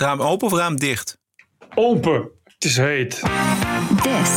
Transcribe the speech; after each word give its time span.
het 0.00 0.08
raam 0.08 0.20
open 0.20 0.46
of 0.46 0.52
raam 0.52 0.76
dicht? 0.76 1.18
Open. 1.74 2.28
Het 2.44 2.64
is 2.64 2.76
heet. 2.76 3.20
This 4.02 4.30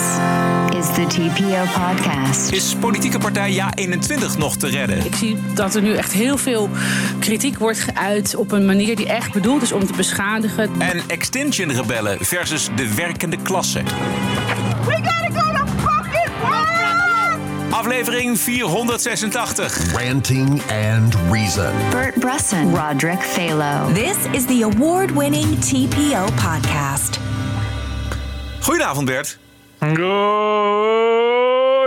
is 0.78 0.94
the 0.94 1.06
TPO 1.08 1.64
podcast. 1.82 2.52
Is 2.52 2.76
politieke 2.76 3.18
partij 3.18 3.54
Ja21 3.54 4.38
nog 4.38 4.58
te 4.58 4.68
redden? 4.68 5.06
Ik 5.06 5.16
zie 5.16 5.38
dat 5.54 5.76
er 5.76 5.82
nu 5.82 5.96
echt 5.96 6.12
heel 6.12 6.38
veel 6.38 6.70
kritiek 7.20 7.58
wordt 7.58 7.80
geuit 7.80 8.36
op 8.36 8.52
een 8.52 8.66
manier 8.66 8.96
die 8.96 9.08
echt 9.08 9.34
bedoeld 9.34 9.62
is 9.62 9.72
om 9.72 9.86
te 9.86 9.94
beschadigen. 9.94 10.82
En 10.82 11.02
Extinction 11.08 11.72
Rebellen 11.72 12.26
versus 12.26 12.70
de 12.76 12.96
werkende 12.96 13.38
klasse. 13.38 13.84
Aflevering 17.84 18.38
486. 18.38 19.92
Ranting 19.94 20.62
and 20.72 21.16
Reason. 21.32 21.74
Bert 21.90 22.16
Bresson, 22.20 22.76
Roderick 22.76 23.20
Phalo. 23.22 23.94
This 23.94 24.18
is 24.32 24.46
the 24.46 24.62
award 24.64 25.12
winning 25.12 25.58
TPO 25.60 26.26
podcast. 26.36 27.20
Goedenavond 28.60 29.06
Bert. 29.06 29.38
Good 29.80 29.96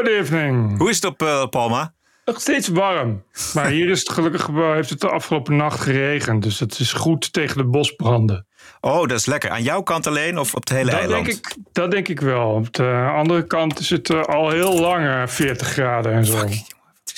evening. 0.08 0.78
Hoe 0.78 0.90
is 0.90 0.96
het 0.96 1.04
op 1.04 1.22
eh, 1.22 1.46
Palma? 1.48 1.94
Nog 2.24 2.40
steeds 2.40 2.68
warm. 2.68 3.22
Maar 3.54 3.66
hier 3.68 3.88
is 3.88 3.98
het 3.98 4.10
gelukkig 4.10 4.46
wel- 4.46 4.72
heeft 4.72 4.90
het 4.90 5.00
de 5.00 5.08
afgelopen 5.10 5.56
nacht 5.56 5.80
geregend. 5.80 6.42
Dus 6.42 6.58
het 6.60 6.78
is 6.78 6.92
goed 6.92 7.32
tegen 7.32 7.56
de 7.56 7.64
bosbranden. 7.64 8.46
Oh, 8.80 9.00
dat 9.06 9.18
is 9.18 9.26
lekker. 9.26 9.50
Aan 9.50 9.62
jouw 9.62 9.82
kant 9.82 10.06
alleen 10.06 10.38
of 10.38 10.54
op 10.54 10.60
het 10.60 10.68
hele 10.76 10.90
Dat 10.90 11.00
eiland? 11.00 11.24
denk, 11.26 11.38
ik, 11.38 11.56
dat 11.72 11.90
denk 11.90 12.08
ik 12.08 12.20
wel. 12.20 12.50
Op 12.50 12.72
de 12.72 13.10
andere 13.16 13.46
kant 13.46 13.78
is 13.78 13.90
het 13.90 14.10
eh, 14.10 14.20
al 14.22 14.50
heel 14.50 14.80
lang 14.80 15.06
eh, 15.06 15.26
40 15.26 15.68
graden 15.68 16.12
en 16.12 16.24
zo. 16.24 16.44
Is 16.44 16.64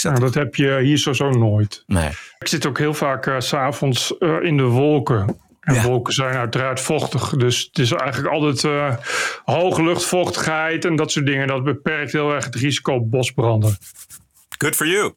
dat- 0.03 0.13
Nou, 0.13 0.21
dat 0.25 0.35
heb 0.35 0.55
je 0.55 0.79
hier 0.81 0.99
sowieso 0.99 1.31
nooit. 1.31 1.83
Nee. 1.87 2.09
Ik 2.39 2.49
zit 2.49 2.67
ook 2.67 2.79
heel 2.79 2.95
vaak 2.95 3.27
eh, 3.27 3.35
s 3.39 3.49
s'avonds 3.49 4.19
eh, 4.19 4.37
in 4.43 4.57
de 4.57 4.63
wolken. 4.63 5.37
En 5.61 5.75
Ja. 5.75 5.83
wolken 5.83 6.13
zijn 6.13 6.35
uiteraard 6.37 6.81
vochtig. 6.81 7.31
Dus 7.31 7.65
het 7.67 7.79
is 7.79 7.93
eigenlijk 7.93 8.33
altijd 8.35 8.65
eh, 8.65 8.97
hoge 9.45 9.83
luchtvochtigheid 9.85 10.85
en 10.85 10.97
dat 10.97 11.11
soort 11.13 11.27
dingen. 11.27 11.47
Dat 11.47 11.65
beperkt 11.65 12.13
heel 12.13 12.35
erg 12.35 12.45
het 12.45 12.55
risico 12.55 12.93
op 12.95 13.11
bosbranden. 13.11 13.77
Good 14.59 14.77
for 14.77 14.87
you. 14.87 15.15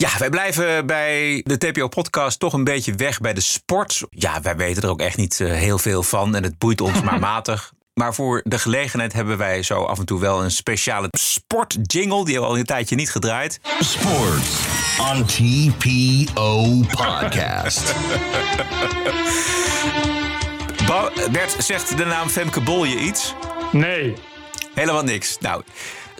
Ja, 0.00 0.18
wij 0.18 0.30
blijven 0.30 0.86
bij 0.86 1.44
de 1.44 1.58
TPO-podcast 1.58 2.38
toch 2.38 2.52
een 2.52 2.64
beetje 2.64 2.94
weg 2.94 3.20
bij 3.20 3.34
de 3.34 3.40
sport. 3.40 4.02
Ja, 4.10 4.40
wij 4.40 4.56
weten 4.56 4.82
er 4.82 4.88
ook 4.88 5.00
echt 5.00 5.16
niet 5.16 5.40
eh, 5.40 5.52
heel 5.52 5.78
veel 5.78 6.02
van 6.02 6.34
en 6.34 6.42
het 6.42 6.58
boeit 6.58 6.80
ons 6.80 7.02
maar 7.02 7.18
matig. 7.30 7.72
Maar 7.94 8.14
voor 8.14 8.40
de 8.44 8.58
gelegenheid 8.58 9.12
hebben 9.12 9.38
wij 9.38 9.62
zo 9.62 9.84
af 9.84 9.98
en 9.98 10.06
toe 10.06 10.20
wel 10.20 10.42
een 10.44 10.50
speciale 10.50 11.08
sportjingle. 11.10 12.24
Die 12.24 12.32
hebben 12.32 12.40
we 12.40 12.46
al 12.46 12.58
een 12.58 12.64
tijdje 12.64 12.96
niet 12.96 13.10
gedraaid. 13.10 13.60
Sports 13.80 14.58
on 14.98 15.24
TPO 15.24 16.80
Podcast. 16.90 17.94
Bert, 21.32 21.56
zegt 21.58 21.96
de 21.96 22.04
naam 22.04 22.28
Femke 22.28 22.60
Bol 22.60 22.84
je 22.84 22.98
iets? 22.98 23.34
Nee, 23.72 24.14
Helemaal 24.74 25.02
niks. 25.02 25.38
Nou, 25.40 25.62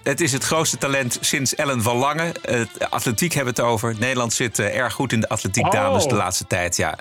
het 0.03 0.21
is 0.21 0.33
het 0.33 0.45
grootste 0.45 0.79
talent 0.79 1.19
sinds 1.21 1.55
Ellen 1.55 1.83
van 1.83 1.97
Lange. 1.97 2.33
Het 2.43 2.91
atletiek 2.91 3.33
hebben 3.35 3.55
we 3.55 3.63
het 3.63 3.71
over. 3.71 3.95
Nederland 3.99 4.33
zit 4.33 4.59
eh, 4.59 4.77
erg 4.77 4.93
goed 4.93 5.13
in 5.13 5.21
de 5.21 5.29
atletiek 5.29 5.65
Oh. 5.67 5.73
dames 5.73 6.07
de 6.07 6.15
laatste 6.15 6.47
tijd. 6.47 6.77
Ja. 6.77 6.99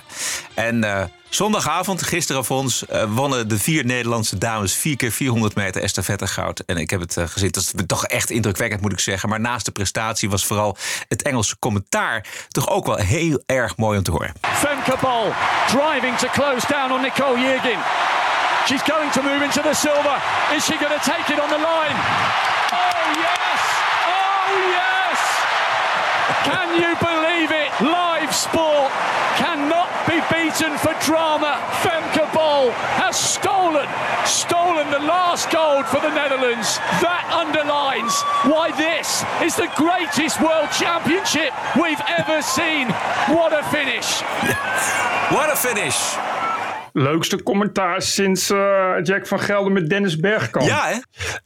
En 0.54 0.84
eh, 0.84 1.04
zondagavond, 1.30 2.04
gisteren 2.04 2.46
voor 2.46 2.58
ons, 2.58 2.86
eh, 2.86 3.04
wonnen 3.08 3.48
de 3.48 3.60
vier 3.60 3.86
Nederlandse 3.86 4.38
dames 4.38 4.74
vier 4.74 4.96
keer 4.96 5.12
400 5.12 5.56
meter 5.56 5.82
estafette 5.82 6.28
goud. 6.28 6.60
En 6.66 6.78
ik 6.78 6.90
heb 6.90 7.00
het 7.00 7.16
gezien. 7.20 7.52
Dat 7.52 7.64
is 7.64 7.74
toch 7.88 8.06
echt 8.06 8.30
indrukwekkend, 8.30 8.82
moet 8.82 8.92
ik 8.92 9.00
zeggen. 9.00 9.30
Maar 9.30 9.40
naast 9.40 9.66
de 9.66 9.72
prestatie 9.72 10.30
was 10.30 10.46
vooral 10.46 10.78
het 11.08 11.22
Engelse 11.22 11.60
commentaar 11.60 12.26
toch 12.48 12.70
ook 12.70 12.86
wel 12.86 12.96
heel 12.98 13.44
erg 13.46 13.78
mooi 13.78 13.98
om 13.98 14.04
te 14.04 14.12
horen. 14.12 14.34
Femke 14.42 14.96
Bol 15.02 15.32
driving 15.68 16.18
to 16.18 16.28
close 16.28 16.68
down 16.68 16.92
on 16.92 17.02
Nicole 17.02 17.40
Yergin. 17.40 17.80
She's 18.66 18.82
going 18.94 19.12
to 19.12 19.22
move 19.22 19.44
into 19.44 19.62
the 19.62 19.74
silver. 19.74 20.16
Is 20.56 20.64
she 20.64 20.74
going 20.80 21.02
to 21.02 21.12
take 21.12 21.34
it 21.34 21.40
on 21.42 21.50
the 21.50 21.58
line? 21.58 21.98
Oh, 22.72 23.06
yes! 23.18 23.62
Oh, 24.06 24.50
yes! 24.78 25.20
Can 26.46 26.70
you 26.78 26.92
believe 27.02 27.52
it? 27.52 27.70
Live 27.82 28.34
sport 28.36 28.92
cannot 29.38 29.90
be 30.06 30.20
beaten 30.30 30.78
for 30.78 30.94
drama. 31.06 31.58
Femke 31.82 32.32
Bol 32.34 32.72
has 33.00 33.18
stolen, 33.18 33.88
stolen 34.26 34.92
the 34.92 35.00
last 35.00 35.50
gold 35.50 35.86
for 35.88 36.00
the 36.00 36.14
Netherlands. 36.14 36.78
That 37.02 37.26
underlines 37.32 38.14
why 38.46 38.72
this 38.78 39.24
is 39.42 39.56
the 39.56 39.72
greatest 39.76 40.42
world 40.42 40.70
championship 40.72 41.54
we've 41.82 42.02
ever 42.08 42.42
seen. 42.42 42.90
What 43.34 43.54
a 43.54 43.64
finish! 43.72 44.22
What 45.32 45.50
a 45.50 45.56
finish! 45.56 46.39
Leukste 46.94 47.44
commentaar 47.44 48.02
sinds 48.02 48.50
eh, 48.50 48.92
Jack 49.04 49.28
van 49.28 49.40
Gelder 49.40 49.72
met 49.72 49.90
Dennis 49.90 50.16
Bergkamp. 50.16 50.68
Ja, 50.68 50.86
hè? 50.86 50.94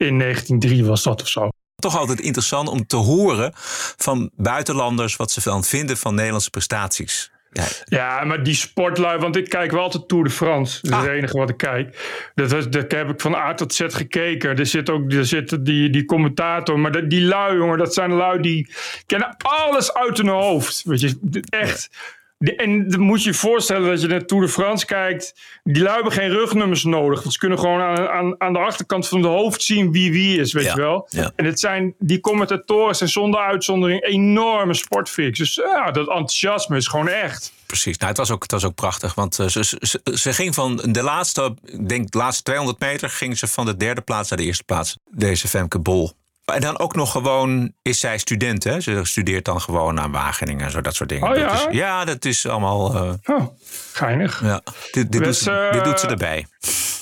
In 0.06 0.20
1903 0.20 0.86
was 0.86 1.04
dat 1.04 1.22
of 1.22 1.28
zo. 1.28 1.50
toch 1.76 1.98
altijd 1.98 2.20
interessant 2.20 2.70
om 2.70 2.86
te 2.88 2.96
horen 2.96 3.52
van 3.98 4.32
buitenlanders 4.36 5.16
wat 5.16 5.32
ze 5.32 5.42
dan 5.44 5.64
vinden 5.64 5.98
van 5.98 6.16
Nederlandse 6.16 6.50
prestaties. 6.50 7.32
Ja, 7.52 7.64
Ja, 7.86 8.24
maar 8.24 8.44
die 8.44 8.56
sportlui, 8.56 9.18
want 9.20 9.36
ik 9.36 9.50
kijk 9.50 9.72
wel 9.72 9.82
altijd 9.82 10.08
Tour 10.08 10.24
de 10.24 10.30
France. 10.30 10.80
Dat 10.82 10.92
is 10.92 10.98
Ah. 10.98 11.04
het 11.04 11.12
enige 11.12 11.38
wat 11.38 11.50
ik 11.50 11.58
kijk. 11.58 11.98
Dat, 12.36 12.52
heb 12.92 13.10
ik 13.10 13.22
van 13.22 13.36
A 13.36 13.54
tot 13.54 13.74
Z 13.74 13.82
gekeken. 13.88 14.58
Er 14.58 14.66
zit 14.66 14.90
ook 14.90 15.12
er 15.12 15.26
zit 15.26 15.66
die, 15.66 15.90
die 15.90 16.06
commentator. 16.06 16.80
Maar 16.80 16.92
dat, 16.92 17.10
die 17.10 17.22
lui, 17.22 17.58
jongen, 17.58 17.78
dat 17.78 17.94
zijn 17.94 18.12
lui 18.14 18.42
die 18.42 18.74
kennen 19.06 19.36
alles 19.38 19.94
uit 19.94 20.18
hun 20.18 20.28
hoofd. 20.28 20.82
Weet 20.86 21.02
je, 21.02 21.42
echt. 21.50 21.90
De- 22.38 22.56
En 22.56 22.90
dan 22.90 23.00
moet 23.00 23.24
je 23.24 23.30
je 23.30 23.36
voorstellen 23.36 23.90
dat 23.90 24.02
je 24.02 24.08
naar 24.08 24.26
Tour 24.26 24.44
de 24.46 24.50
France 24.52 24.86
kijkt. 24.86 25.34
Die 25.64 25.82
lui 25.84 25.94
hebben 25.96 26.12
geen 26.14 26.30
rugnummers 26.30 26.84
nodig. 26.84 27.20
Want 27.22 27.34
ze 27.34 27.40
kunnen 27.40 27.60
gewoon 27.60 27.82
aan, 27.82 28.08
aan, 28.10 28.42
aan 28.42 28.54
de 28.54 28.60
achterkant 28.60 29.08
van 29.08 29.22
de 29.22 29.28
hoofd 29.28 29.62
zien 29.64 29.92
wie 29.92 30.12
wie 30.12 30.40
is, 30.40 30.54
weet 30.54 30.64
Ja, 30.64 30.74
je 30.74 30.80
wel. 30.82 31.08
ja. 31.10 31.32
En 31.36 31.46
het 31.46 31.60
zijn, 31.60 31.96
die 32.00 32.20
commentatoren 32.20 32.96
zijn 32.96 33.10
zonder 33.10 33.40
uitzondering 33.40 34.04
enorme 34.04 34.74
sportfreaks. 34.74 35.38
Dus 35.40 35.56
ja, 35.56 35.92
dat 35.92 36.08
enthousiasme 36.08 36.78
is 36.78 36.88
gewoon 36.88 37.08
echt. 37.08 37.54
precies. 37.66 37.98
Nou, 37.98 38.10
het 38.10 38.18
was 38.18 38.32
ook, 38.32 38.42
het 38.42 38.52
was 38.52 38.66
ook 38.66 38.76
prachtig, 38.76 39.14
want 39.14 39.40
eh, 39.40 39.48
ze, 39.48 39.64
ze, 39.64 40.02
ze 40.14 40.34
ging 40.34 40.54
van 40.54 40.76
de 40.90 41.04
laatste, 41.04 41.54
denk 41.88 42.12
de 42.12 42.18
laatste 42.18 42.44
200 42.44 42.80
meter, 42.80 43.10
ging 43.10 43.38
ze 43.38 43.48
van 43.48 43.66
de 43.66 43.78
derde 43.78 44.02
plaats 44.02 44.30
naar 44.30 44.40
de 44.40 44.46
eerste 44.46 44.64
plaats. 44.64 44.98
Deze 45.12 45.48
Femke 45.48 45.80
Bol. 45.80 46.12
En 46.46 46.62
dan 46.62 46.80
ook 46.80 46.96
nog 46.96 47.12
gewoon 47.12 47.74
is 47.82 48.00
zij 48.00 48.18
student, 48.18 48.64
hè? 48.64 48.80
Ze 48.82 49.00
studeert 49.04 49.46
dan 49.46 49.62
gewoon 49.62 50.00
aan 50.00 50.12
Wageningen 50.12 50.66
en 50.66 50.72
zo, 50.72 50.82
dat 50.82 50.96
soort 50.96 51.10
dingen. 51.10 51.24
Oh, 51.28 51.34
Dat 51.34 51.40
ja? 51.62 51.70
is- 51.70 51.76
ja, 51.78 52.06
dat 52.06 52.26
is 52.26 52.48
allemaal. 52.48 52.96
eh, 52.96 53.36
Oh, 53.36 53.48
geinig. 53.94 54.42
ja. 54.44 54.62
Dit, 54.92 55.12
dit, 55.12 55.24
doet 55.24 55.36
ze, 55.36 55.52
eh, 55.52 55.72
dit 55.72 55.84
doet 55.84 56.00
ze 56.00 56.08
erbij. 56.08 56.48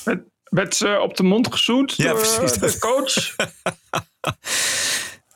Werd, 0.03 0.21
werd 0.43 0.75
ze 0.75 0.99
op 1.01 1.17
de 1.17 1.23
mond 1.23 1.51
gezoend 1.51 1.95
Ja, 1.95 2.05
door 2.11 2.19
precies. 2.19 2.51
eh, 2.59 2.61
de 2.71 2.79
coach? 2.79 3.35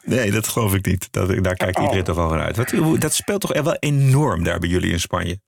Nee, 0.03 0.31
dat 0.31 0.47
geloof 0.47 0.73
ik 0.73 0.85
niet. 0.85 1.07
Dat, 1.11 1.43
daar 1.43 1.55
kijkt 1.55 1.79
iedereen 1.79 2.03
toch 2.03 2.15
wel 2.15 2.29
van 2.29 2.39
uit. 2.39 2.55
Dat 3.01 3.13
speelt 3.13 3.41
toch 3.41 3.53
echt 3.53 3.63
wel 3.63 3.75
enorm 3.79 4.43
daar 4.43 4.59
bij 4.59 4.69
jullie 4.69 4.91
in 4.91 4.99
Spanje? 4.99 5.39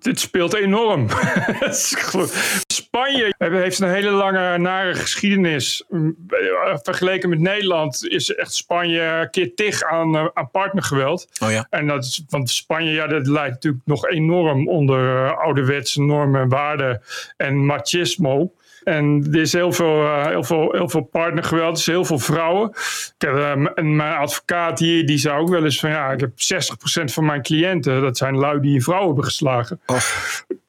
Dit 0.00 0.20
speelt 0.20 0.54
enorm. 0.54 1.06
Spanje 2.72 3.34
heeft 3.38 3.80
een 3.80 3.90
hele 3.90 4.10
lange 4.10 4.58
nare 4.58 4.94
geschiedenis. 4.94 5.84
Mm, 5.88 6.16
eh, 6.28 6.76
Vergeleken 6.82 7.28
met 7.28 7.38
Nederland 7.38 8.08
is 8.08 8.34
echt 8.34 8.54
Spanje 8.54 9.28
keer 9.30 9.54
tig 9.54 9.82
aan, 9.82 10.16
eh, 10.16 10.26
aan 10.34 10.50
partnergeweld. 10.50 11.28
Oh 11.42 11.50
ja. 11.50 11.66
En 11.70 11.86
dat 11.86 12.04
is, 12.04 12.24
want 12.28 12.50
Spanje, 12.50 12.90
ja, 12.90 13.06
dat 13.06 13.26
lijkt 13.26 13.54
natuurlijk 13.54 13.82
nog 13.86 14.08
enorm 14.08 14.68
onder 14.68 15.26
eh, 15.26 15.38
ouderwetse 15.38 16.02
normen 16.02 16.40
en 16.40 16.48
waarden 16.48 17.02
en 17.36 17.66
machismo. 17.66 18.52
En 18.84 19.28
er 19.32 19.40
is 19.40 19.52
heel 19.52 19.72
veel, 19.72 20.04
eh, 20.04 20.26
heel 20.26 20.44
veel, 20.44 20.72
heel 20.72 20.88
veel 20.88 21.02
partnergeweld, 21.02 21.72
er 21.72 21.78
is 21.78 21.86
heel 21.86 22.04
veel 22.04 22.18
vrouwen. 22.18 22.68
Ik 22.68 23.14
heb, 23.18 23.72
en 23.74 23.96
mijn 23.96 24.16
advocaat 24.16 24.78
hier, 24.78 25.06
die 25.06 25.18
zei 25.18 25.38
ook 25.38 25.48
wel 25.48 25.64
eens 25.64 25.80
van 25.80 25.90
ja, 25.90 26.10
ik 26.12 26.20
heb 26.20 26.30
60% 26.36 27.12
van 27.12 27.24
mijn 27.24 27.42
cliënten, 27.42 28.00
dat 28.00 28.16
zijn 28.16 28.36
lui 28.36 28.60
die 28.60 28.74
een 28.74 28.82
vrouw 28.82 29.06
hebben 29.06 29.24
geslagen. 29.24 29.80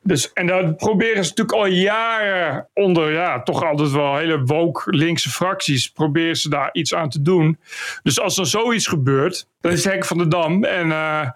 Dus, 0.03 0.33
en 0.33 0.47
dat 0.47 0.77
proberen 0.77 1.23
ze 1.23 1.29
natuurlijk 1.29 1.57
al 1.57 1.65
jaren 1.65 2.67
onder, 2.73 3.11
ja, 3.11 3.43
toch 3.43 3.63
altijd 3.63 3.91
wel 3.91 4.17
hele 4.17 4.43
woke 4.43 4.95
linkse 4.95 5.29
fracties, 5.29 5.89
proberen 5.89 6.35
ze 6.35 6.49
daar 6.49 6.69
iets 6.71 6.93
aan 6.93 7.09
te 7.09 7.21
doen. 7.21 7.59
Dus 8.03 8.19
als 8.19 8.37
er 8.37 8.45
zoiets 8.45 8.87
gebeurt, 8.87 9.47
dan 9.61 9.71
is 9.71 9.83
het 9.83 9.93
hek 9.93 10.05
van 10.05 10.17
de 10.17 10.27
dam 10.27 10.63
en 10.63 10.91
eh, 10.91 11.29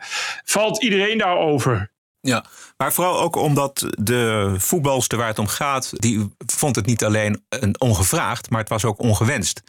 valt 0.44 0.84
iedereen 0.84 1.18
daarover. 1.18 1.94
Ja, 2.28 2.46
maar 2.78 2.94
vooral 2.94 3.20
ook 3.22 3.36
omdat 3.36 3.86
de 4.00 4.54
voetbalster 4.58 5.18
waar 5.18 5.28
het 5.28 5.40
om 5.40 5.48
gaat, 5.48 5.90
die 5.94 6.36
vond 6.46 6.76
het 6.76 6.86
niet 6.86 7.04
alleen 7.04 7.44
een 7.50 7.80
ongevraagd, 7.82 8.50
maar 8.50 8.60
het 8.60 8.70
was 8.70 8.86
ook 8.86 9.00
ongewenst. 9.00 9.62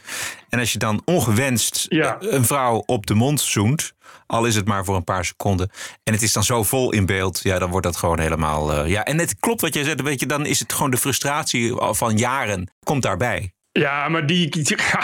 En 0.48 0.58
als 0.58 0.72
je 0.72 0.78
dan 0.78 1.02
ongewenst 1.04 1.86
Ja. 1.88 2.16
een 2.20 2.44
vrouw 2.44 2.82
op 2.86 3.06
de 3.06 3.14
mond 3.14 3.40
zoent, 3.40 3.92
al 4.26 4.44
is 4.44 4.54
het 4.54 4.66
maar 4.66 4.84
voor 4.84 4.96
een 4.96 5.04
paar 5.04 5.24
seconden, 5.24 5.70
en 6.04 6.12
het 6.12 6.22
is 6.22 6.32
dan 6.32 6.44
zo 6.44 6.62
vol 6.62 6.92
in 6.92 7.06
beeld, 7.06 7.40
ja, 7.42 7.58
dan 7.58 7.70
wordt 7.70 7.86
dat 7.86 7.96
gewoon 7.96 8.18
helemaal. 8.20 8.72
eh, 8.72 8.88
ja, 8.90 9.04
en 9.04 9.18
het 9.18 9.36
klopt 9.40 9.60
wat 9.60 9.74
jij 9.74 9.84
zegt, 9.84 10.02
weet 10.02 10.20
je, 10.20 10.26
dan 10.26 10.46
is 10.46 10.58
het 10.58 10.72
gewoon 10.72 10.90
de 10.90 10.96
frustratie 10.98 11.74
van 11.78 12.16
jaren 12.16 12.70
komt 12.84 13.02
daarbij. 13.02 13.54
Ja, 13.78 14.08
maar 14.08 14.26
die, 14.26 14.48
die, 14.48 14.76
ja, 14.92 15.02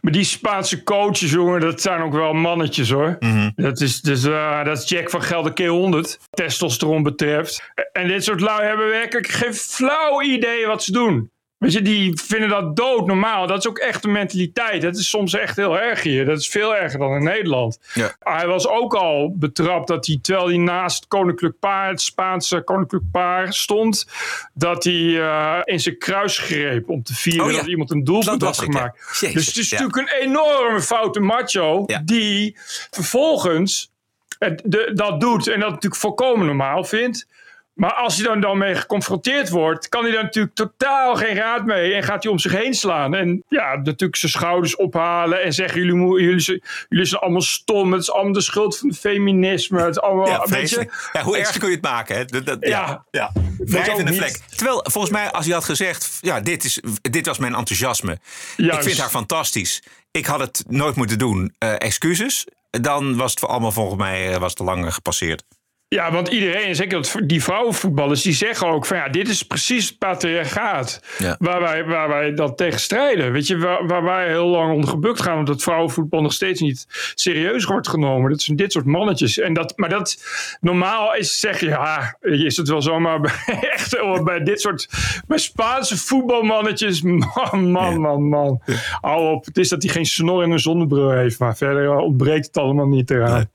maar 0.00 0.12
die 0.12 0.24
Spaanse 0.24 0.82
coaches, 0.82 1.30
jongen, 1.30 1.60
dat 1.60 1.80
zijn 1.80 2.02
ook 2.02 2.12
wel 2.12 2.32
mannetjes 2.32 2.90
hoor. 2.90 3.18
dat, 3.54 3.80
is, 3.80 4.00
dus, 4.00 4.22
dat 4.64 4.78
is 4.78 4.88
Jack 4.88 5.10
van 5.10 5.22
Gelder 5.22 5.52
keer 5.52 5.68
100, 5.68 6.18
testosteron 6.30 7.02
betreft. 7.02 7.72
En 7.92 8.08
dit 8.08 8.24
soort 8.24 8.40
lui 8.40 8.66
hebben 8.66 8.88
werkelijk 8.88 9.28
geen 9.28 9.54
flauw 9.54 10.22
idee 10.22 10.66
wat 10.66 10.82
ze 10.82 10.92
doen. 10.92 11.30
Weet 11.62 11.72
je, 11.72 11.82
die 11.82 12.20
vinden 12.20 12.48
dat 12.48 12.76
dood 12.76 13.06
normaal. 13.06 13.46
Dat 13.46 13.58
is 13.58 13.68
ook 13.68 13.78
echt 13.78 14.04
een 14.04 14.12
mentaliteit. 14.12 14.82
Dat 14.82 14.96
is 14.96 15.08
soms 15.08 15.34
echt 15.34 15.56
heel 15.56 15.78
erg 15.78 16.02
hier. 16.02 16.24
Dat 16.24 16.38
is 16.38 16.48
veel 16.48 16.76
erger 16.76 16.98
dan 16.98 17.14
in 17.14 17.22
Nederland. 17.22 17.78
Ja. 17.94 18.16
Hij 18.18 18.46
was 18.46 18.68
ook 18.68 18.94
al 18.94 19.34
betrapt 19.36 19.88
dat 19.88 20.06
hij, 20.06 20.18
terwijl 20.22 20.46
hij 20.46 20.56
naast 20.56 20.96
het 20.96 21.08
koninklijk 21.08 21.58
paar, 21.58 21.88
het 21.88 22.00
Spaanse 22.00 22.60
koninklijk 22.60 23.04
paar 23.12 23.52
stond, 23.52 24.06
dat 24.54 24.84
hij 24.84 25.20
eh, 25.20 25.58
in 25.64 25.80
zijn 25.80 25.98
kruis 25.98 26.38
greep 26.38 26.88
om 26.88 27.02
te 27.02 27.14
vieren 27.14 27.44
Oh 27.44 27.50
ja. 27.50 27.56
dat 27.56 27.66
iemand 27.66 27.90
een 27.90 28.04
doelpunt 28.04 28.42
had 28.42 28.56
ja. 28.56 28.62
gemaakt. 28.62 29.20
Dus 29.20 29.46
het 29.46 29.56
is 29.56 29.70
natuurlijk 29.70 29.96
een 29.96 30.20
enorme 30.20 30.80
foute 30.80 31.20
macho 31.20 31.86
die 32.04 32.56
vervolgens 32.90 33.90
het, 34.38 34.62
de, 34.64 34.90
dat 34.94 35.20
doet 35.20 35.46
en 35.46 35.60
dat 35.60 35.68
natuurlijk 35.68 36.00
volkomen 36.00 36.46
normaal 36.46 36.84
vindt. 36.84 37.26
Maar 37.74 37.92
als 37.94 38.16
hij 38.16 38.24
dan, 38.24 38.40
dan 38.40 38.58
mee 38.58 38.74
geconfronteerd 38.74 39.48
wordt, 39.48 39.88
kan 39.88 40.02
hij 40.02 40.12
daar 40.12 40.22
natuurlijk 40.22 40.54
totaal 40.54 41.14
geen 41.16 41.34
raad 41.34 41.64
mee. 41.64 41.94
En 41.94 42.02
gaat 42.02 42.22
hij 42.22 42.32
om 42.32 42.38
zich 42.38 42.52
heen 42.52 42.74
slaan. 42.74 43.14
En 43.14 43.44
ja, 43.48 43.76
natuurlijk 43.76 44.16
zijn 44.16 44.32
schouders 44.32 44.76
ophalen. 44.76 45.42
En 45.42 45.52
zeggen: 45.52 45.84
Jullie, 45.84 46.22
jullie, 46.22 46.40
zijn- 46.40 46.62
jullie 46.88 47.04
zijn 47.06 47.20
allemaal 47.20 47.40
stom. 47.40 47.92
Het 47.92 48.00
is 48.02 48.10
allemaal 48.12 48.32
de 48.32 48.40
schuld 48.40 48.78
van 48.78 48.88
het 48.88 48.98
feminisme. 48.98 49.80
Het 49.80 49.90
is 49.96 50.00
allemaal, 50.00 50.26
Ja, 50.26 50.38
weet 50.38 50.48
je, 50.48 50.54
vreselijk. 50.54 51.10
Ja, 51.12 51.22
hoe 51.22 51.38
erg 51.38 51.58
kun 51.58 51.68
je 51.68 51.74
het 51.74 51.84
maken? 51.84 52.16
Hè? 52.16 52.24
Dat, 52.24 52.46
dat, 52.46 52.56
ja, 52.60 53.04
Ja. 53.10 53.32
Wrijvende 53.58 54.10
niet. 54.10 54.18
vlek. 54.20 54.40
Terwijl, 54.56 54.84
volgens 54.90 55.12
mij, 55.12 55.30
als 55.30 55.44
hij 55.44 55.54
had 55.54 55.64
gezegd... 55.64 56.18
Ja, 56.20 56.40
dit, 56.40 56.64
is, 56.64 56.80
dit 57.00 57.26
was 57.26 57.38
mijn 57.38 57.54
enthousiasme. 57.54 58.18
Juist. 58.56 58.78
Ik 58.78 58.84
vind 58.84 58.98
haar 58.98 59.08
fantastisch. 59.10 59.82
Ik 60.10 60.26
had 60.26 60.40
het 60.40 60.64
nooit 60.68 60.96
moeten 60.96 61.18
doen. 61.18 61.54
Eh, 61.58 61.72
excuses. 61.78 62.46
Dan 62.70 63.16
was 63.16 63.30
het 63.30 63.40
voor 63.40 63.48
allemaal 63.48 63.72
volgens 63.72 63.98
mij 64.00 64.32
eh, 64.32 64.38
was 64.40 64.54
te 64.54 64.64
lang 64.64 64.86
eh, 64.86 64.92
gepasseerd. 64.92 65.44
Ja, 65.92 66.12
want 66.12 66.28
iedereen, 66.28 66.74
zeker 66.74 67.02
dat- 67.02 67.16
die 67.24 67.42
vrouwenvoetballers, 67.42 68.22
die 68.22 68.32
zeggen 68.32 68.66
ook 68.68 68.86
van 68.86 68.96
ja, 68.96 69.08
dit 69.08 69.28
is 69.28 69.42
precies 69.42 69.88
het 69.88 69.98
patriarchaat 69.98 71.00
Ja. 71.18 71.36
waar, 71.38 71.60
wij, 71.60 71.84
waar 71.84 72.08
wij 72.08 72.34
dat 72.34 72.56
tegen 72.56 72.80
strijden. 72.80 73.32
Weet 73.32 73.46
je, 73.46 73.58
waar, 73.58 73.86
waar 73.86 74.02
wij 74.02 74.28
heel 74.28 74.46
lang 74.46 74.72
onder 74.74 74.88
gebukt 74.90 75.22
gaan, 75.22 75.38
omdat 75.38 75.62
vrouwenvoetbal 75.62 76.22
nog 76.22 76.32
steeds 76.32 76.60
niet 76.60 76.86
serieus 77.14 77.64
wordt 77.64 77.88
genomen. 77.88 78.30
Dat 78.30 78.40
zijn 78.40 78.56
dit 78.56 78.72
soort 78.72 78.84
mannetjes. 78.84 79.38
En 79.38 79.52
dat, 79.54 79.72
maar 79.76 79.88
dat 79.88 80.24
normaal 80.60 81.14
is 81.14 81.40
zeggen, 81.40 81.68
ja, 81.68 82.16
is 82.20 82.56
het 82.56 82.68
wel 82.68 82.82
zomaar 82.82 83.20
bij, 83.20 83.32
echt 83.74 83.96
bij 84.24 84.42
dit 84.42 84.60
soort, 84.60 84.88
bij 85.26 85.38
Spaanse 85.38 85.96
voetbalmannetjes, 85.98 87.02
man, 87.02 87.70
man, 87.70 88.00
man, 88.00 88.28
man. 88.28 88.62
Hou 89.00 89.30
op, 89.34 89.44
het 89.44 89.58
is 89.58 89.68
dat 89.68 89.82
hij 89.82 89.92
geen 89.92 90.06
snor 90.06 90.42
en 90.42 90.50
een 90.50 90.58
zonnebril 90.58 91.10
heeft, 91.10 91.38
maar 91.38 91.56
verder 91.56 91.96
ontbreekt 91.96 92.46
het 92.46 92.56
allemaal 92.56 92.88
niet 92.88 93.10
eraan. 93.10 93.50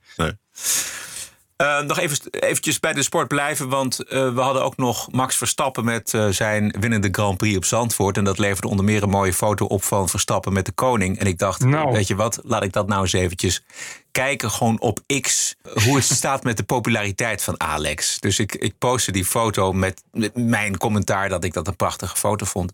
Eh, 1.57 1.81
nog 1.81 1.99
even, 1.99 2.17
eventjes 2.29 2.79
bij 2.79 2.93
de 2.93 3.03
sport 3.03 3.27
blijven, 3.27 3.69
want 3.69 3.99
eh, 3.99 4.33
we 4.33 4.41
hadden 4.41 4.63
ook 4.63 4.77
nog 4.77 5.11
Max 5.11 5.37
Verstappen 5.37 5.85
met 5.85 6.13
eh, 6.13 6.27
zijn 6.27 6.75
winnende 6.79 7.07
Grand 7.11 7.37
Prix 7.37 7.57
op 7.57 7.65
Zandvoort. 7.65 8.17
En 8.17 8.23
dat 8.23 8.37
leverde 8.37 8.67
onder 8.67 8.85
meer 8.85 9.03
een 9.03 9.09
mooie 9.09 9.33
foto 9.33 9.65
op 9.65 9.83
van 9.83 10.09
Verstappen 10.09 10.53
met 10.53 10.65
de 10.65 10.71
koning. 10.71 11.19
En 11.19 11.25
ik 11.25 11.37
dacht, 11.37 11.63
Nou. 11.63 11.91
weet 11.91 12.07
je 12.07 12.15
wat, 12.15 12.39
laat 12.43 12.63
ik 12.63 12.73
dat 12.73 12.87
nou 12.87 13.01
eens 13.01 13.13
eventjes 13.13 13.63
kijken, 14.11 14.51
gewoon 14.51 14.79
op 14.79 14.99
X, 15.21 15.55
hoe 15.83 15.95
het 15.95 16.05
staat 16.17 16.43
met 16.43 16.57
de 16.57 16.63
populariteit 16.63 17.43
van 17.43 17.61
Alex. 17.61 18.19
Dus 18.19 18.39
ik, 18.39 18.55
ik 18.55 18.77
postte 18.77 19.11
die 19.11 19.25
foto 19.25 19.73
met, 19.73 20.03
met 20.11 20.35
mijn 20.35 20.77
commentaar 20.77 21.29
dat 21.29 21.43
ik 21.43 21.53
dat 21.53 21.67
een 21.67 21.75
prachtige 21.75 22.15
foto 22.15 22.45
vond. 22.45 22.71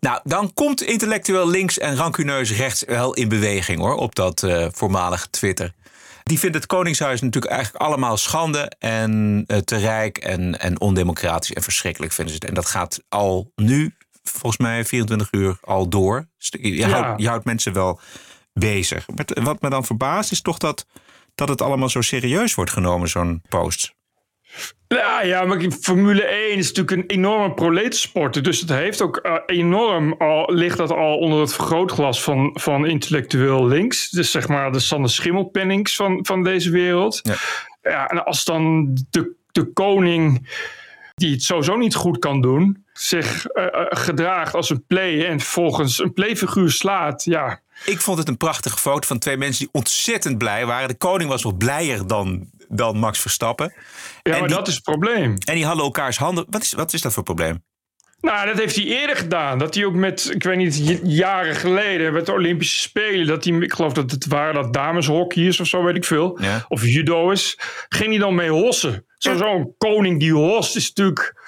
Nou, 0.00 0.20
dan 0.24 0.54
komt 0.54 0.82
intellectueel 0.82 1.48
links 1.48 1.78
en 1.78 1.96
rancuneus 1.96 2.52
rechts 2.52 2.84
wel 2.86 3.14
in 3.14 3.28
beweging 3.28 3.78
hoor, 3.78 3.94
op 3.94 4.14
dat 4.14 4.46
voormalige 4.72 5.30
Twitter. 5.30 5.72
Die 6.24 6.38
vindt 6.38 6.56
het 6.56 6.66
Koningshuis 6.66 7.20
natuurlijk 7.20 7.52
eigenlijk 7.52 7.84
allemaal 7.84 8.16
schande 8.16 8.72
en 8.78 9.44
eh, 9.46 9.58
te 9.58 9.76
rijk 9.76 10.18
en, 10.18 10.60
en 10.60 10.80
ondemocratisch 10.80 11.52
en 11.52 11.62
verschrikkelijk 11.62 12.12
vinden 12.12 12.34
ze 12.34 12.40
het. 12.40 12.48
En 12.48 12.54
dat 12.54 12.66
gaat 12.66 13.02
al 13.08 13.52
nu, 13.54 13.94
volgens 14.22 14.56
mij 14.56 14.84
24 14.84 15.28
uur 15.32 15.58
al 15.60 15.88
door. 15.88 16.28
Dus 16.38 16.48
je, 16.60 16.74
Ja. 16.74 16.88
houdt, 16.88 17.20
je 17.22 17.28
houdt 17.28 17.44
mensen 17.44 17.72
wel 17.72 18.00
bezig. 18.52 19.06
Maar 19.08 19.44
wat 19.44 19.60
me 19.60 19.70
dan 19.70 19.84
verbaast 19.84 20.32
is 20.32 20.40
toch 20.40 20.58
dat, 20.58 20.86
dat 21.34 21.48
het 21.48 21.62
allemaal 21.62 21.88
zo 21.88 22.00
serieus 22.00 22.54
wordt 22.54 22.70
genomen, 22.70 23.08
zo'n 23.08 23.42
post. 23.48 23.94
Ja, 24.94 25.22
ja, 25.22 25.44
maar 25.44 25.70
Formule 25.80 26.22
1 26.22 26.56
is 26.56 26.72
natuurlijk 26.72 27.10
een 27.10 27.16
enorme 27.16 27.54
proletensport. 27.54 28.44
Dus 28.44 28.60
het 28.60 28.68
heeft 28.68 29.02
ook 29.02 29.16
eh, 29.16 29.34
enorm 29.46 30.12
al, 30.12 30.52
ligt 30.52 30.76
dat 30.76 30.90
al 30.90 31.16
onder 31.18 31.40
het 31.40 31.54
vergrootglas 31.54 32.22
van, 32.22 32.50
van 32.60 32.86
intellectueel 32.86 33.66
links. 33.66 34.10
Dus 34.10 34.30
zeg 34.30 34.48
maar 34.48 34.72
de 34.72 34.80
Sander 34.80 35.10
Schimmelpennings 35.10 35.96
van, 35.96 36.18
van 36.22 36.42
deze 36.42 36.70
wereld. 36.70 37.20
Ja. 37.22 37.34
Ja, 37.82 38.06
en 38.06 38.24
als 38.24 38.44
dan 38.44 38.94
de, 39.10 39.34
de 39.52 39.72
koning, 39.72 40.48
die 41.14 41.32
het 41.32 41.42
sowieso 41.42 41.76
niet 41.76 41.94
goed 41.94 42.18
kan 42.18 42.40
doen, 42.40 42.84
zich 42.92 43.46
eh, 43.46 43.64
eh, 43.64 43.86
gedraagt 43.88 44.54
als 44.54 44.70
een 44.70 44.84
play 44.86 45.24
en 45.26 45.40
vervolgens 45.40 45.98
een 45.98 46.12
playfiguur 46.12 46.70
slaat. 46.70 47.24
Ja, 47.24 47.60
Ik 47.84 48.00
vond 48.00 48.18
het 48.18 48.28
een 48.28 48.36
prachtige 48.36 48.78
foto 48.78 49.06
van 49.06 49.18
twee 49.18 49.36
mensen 49.36 49.64
die 49.64 49.74
ontzettend 49.74 50.38
blij 50.38 50.66
waren. 50.66 50.88
De 50.88 50.94
koning 50.94 51.30
was 51.30 51.42
nog 51.42 51.56
blijer 51.56 52.06
dan, 52.06 52.50
dan 52.68 52.98
Max 52.98 53.20
Verstappen. 53.20 53.72
Ja 54.24 54.32
En 54.32 54.38
maar 54.38 54.48
die- 54.48 54.56
dat 54.56 54.68
is 54.68 54.74
het 54.74 54.82
probleem. 54.82 55.36
En 55.44 55.54
die 55.54 55.64
hadden 55.64 55.84
elkaars 55.84 56.16
handen. 56.18 56.46
Wat 56.50 56.62
is, 56.62 56.72
wat 56.72 56.92
is 56.92 57.00
dat 57.00 57.12
voor 57.12 57.22
probleem? 57.22 57.64
Nou, 58.20 58.46
dat 58.46 58.58
heeft 58.58 58.76
hij 58.76 58.84
eerder 58.84 59.16
gedaan. 59.16 59.58
Dat 59.58 59.74
hij 59.74 59.84
ook 59.84 59.94
met, 59.94 60.30
ik 60.34 60.42
weet 60.42 60.56
niet, 60.56 61.00
jaren 61.02 61.54
geleden 61.54 62.12
met 62.12 62.26
de 62.26 62.32
Olympische 62.32 62.78
Spelen, 62.78 63.26
dat 63.26 63.44
hij, 63.44 63.54
ik 63.58 63.72
geloof 63.72 63.92
dat 63.92 64.10
het 64.10 64.26
waren 64.26 64.54
dat 64.54 64.72
dameshockey 64.72 65.42
is 65.42 65.60
of 65.60 65.66
zo, 65.66 65.82
weet 65.84 65.96
ik 65.96 66.04
veel. 66.04 66.38
Ja. 66.40 66.64
Of 66.68 66.84
judo 66.84 67.30
is. 67.30 67.58
Ging 67.88 68.08
hij 68.10 68.18
dan 68.18 68.34
mee 68.34 68.50
hossen? 68.50 69.06
Ja. 69.18 69.36
Zo'n 69.36 69.74
koning 69.78 70.20
die 70.20 70.32
host 70.32 70.76
is 70.76 70.88
natuurlijk. 70.88 71.42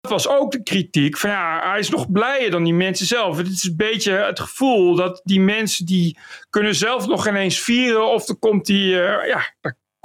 Dat 0.00 0.10
was 0.10 0.28
ook 0.28 0.50
de 0.52 0.62
kritiek 0.62 1.16
van 1.18 1.30
ja, 1.30 1.60
hij 1.70 1.78
is 1.78 1.90
nog 1.90 2.10
blijer 2.12 2.50
dan 2.50 2.64
die 2.64 2.74
mensen 2.74 3.06
zelf. 3.06 3.36
Het 3.36 3.46
is 3.48 3.62
een 3.64 3.76
beetje 3.76 4.12
het 4.12 4.40
gevoel 4.40 4.94
dat 4.94 5.20
die 5.24 5.40
mensen 5.40 5.86
die 5.86 6.18
kunnen 6.50 6.74
zelf 6.74 7.06
nog 7.06 7.28
ineens 7.28 7.60
vieren. 7.60 8.06
Of 8.12 8.24
dan 8.24 8.38
komt 8.38 8.66
die, 8.66 9.00
eh, 9.02 9.28
ja, 9.28 9.54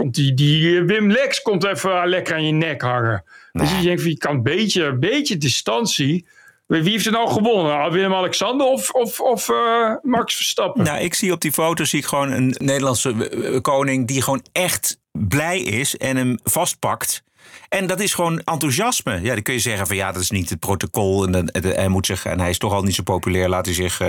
komt 0.06 0.16
die, 0.16 0.34
die 0.34 0.78
eh, 0.80 0.86
Wim 0.86 1.12
Lex 1.12 1.42
komt 1.42 1.66
even 1.66 2.02
eh, 2.02 2.07
lekker 2.07 2.34
aan 2.36 2.46
je 2.46 2.52
nek 2.52 2.81
hangen. 2.81 3.24
Dus 3.52 3.72
je 3.78 3.81
denkt 3.81 4.04
je 4.04 4.18
kan 4.18 4.36
een 4.36 4.44
beetje, 4.44 4.84
een 4.84 5.00
beetje 5.00 5.38
distantie. 5.38 6.28
Wie 6.68 6.92
heeft 6.92 7.06
er 7.06 7.12
nou 7.12 7.30
gewonnen? 7.30 7.92
Willem-Alexander 7.92 8.68
of, 8.68 8.90
of, 8.90 9.19
of 9.19 9.50
eh, 9.50 9.92
Max 10.02 10.36
Verstappen? 10.36 10.84
Nou, 10.84 11.00
ik 11.00 11.13
zie 11.13 11.31
op 11.31 11.42
die 11.42 11.52
foto 11.52 11.84
zie 11.84 12.00
ik 12.00 12.06
gewoon 12.06 12.31
een 12.31 12.56
Nederlandse 12.57 13.60
koning 13.62 14.07
die 14.07 14.22
gewoon 14.22 14.44
echt 14.52 15.00
blij 15.12 15.60
is 15.60 15.98
en 15.98 16.18
hem 16.18 16.38
vastpakt. 16.44 17.24
En 17.69 17.88
dat 17.88 18.00
is 18.00 18.13
gewoon 18.13 18.40
enthousiasme. 18.40 19.19
Ja, 19.22 19.34
dan 19.34 19.42
kun 19.42 19.54
je 19.54 19.60
zeggen 19.60 19.88
van 19.88 19.96
ja, 19.96 20.12
dat 20.12 20.22
is 20.22 20.30
niet 20.31 20.50
het 20.50 20.60
protocol. 20.60 21.25
En, 21.25 21.31
dan- 21.31 21.50
hij 21.51 21.88
moet 21.88 22.06
zich, 22.06 22.25
en 22.25 22.40
hij 22.40 22.50
is 22.50 22.58
toch 22.58 22.74
al 22.74 22.84
niet 22.84 22.96
zo 22.96 23.04
populair, 23.04 23.50
laat 23.50 23.65
hij 23.65 23.74
zich 23.75 24.00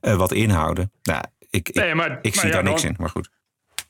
wat 0.00 0.32
inhouden. 0.32 0.92
Nou, 1.02 1.22
ik, 1.50 1.68
ik, 1.68 1.74
Nee, 1.74 1.94
maar- 1.94 2.18
ik 2.22 2.34
maar 2.34 2.44
zie 2.44 2.46
ja, 2.46 2.54
daar 2.54 2.64
niks 2.64 2.82
dan- 2.82 2.90
in, 2.90 2.96
maar 2.98 3.10
goed. 3.10 3.28